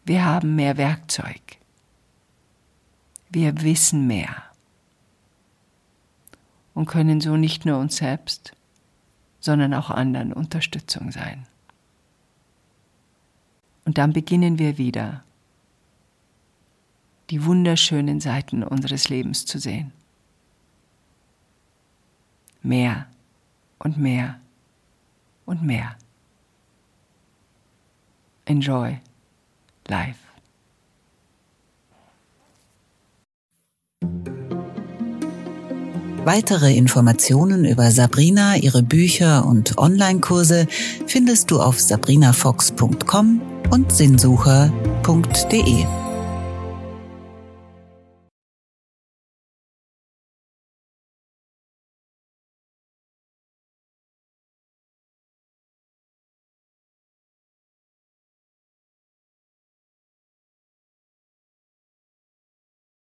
Wir 0.05 0.24
haben 0.24 0.57
mehr 0.57 0.76
Werkzeug. 0.76 1.40
Wir 3.31 3.62
wissen 3.62 4.07
mehr 4.07 4.42
und 6.74 6.87
können 6.87 7.20
so 7.20 7.37
nicht 7.37 7.66
nur 7.66 7.79
uns 7.79 7.96
selbst, 7.96 8.53
sondern 9.38 9.74
auch 9.74 9.90
anderen 9.90 10.33
Unterstützung 10.33 11.12
sein. 11.12 11.46
Und 13.85 13.98
dann 13.98 14.12
beginnen 14.12 14.59
wir 14.59 14.79
wieder, 14.79 15.24
die 17.30 17.44
wunderschönen 17.44 18.20
Seiten 18.20 18.62
unseres 18.62 19.08
Lebens 19.08 19.46
zu 19.46 19.58
sehen. 19.58 19.92
Mehr 22.62 23.06
und 23.78 23.96
mehr 23.96 24.40
und 25.46 25.62
mehr. 25.62 25.96
Enjoy 28.44 28.98
life. 29.86 30.18
Weitere 36.24 36.76
Informationen 36.76 37.64
über 37.64 37.90
Sabrina, 37.90 38.56
ihre 38.56 38.82
Bücher 38.82 39.46
und 39.46 39.78
Online-Kurse 39.78 40.66
findest 41.06 41.50
du 41.50 41.60
auf 41.60 41.80
sabrinafox.com 41.80 43.40
und 43.70 43.90
sinnsucher.de. 43.90 45.99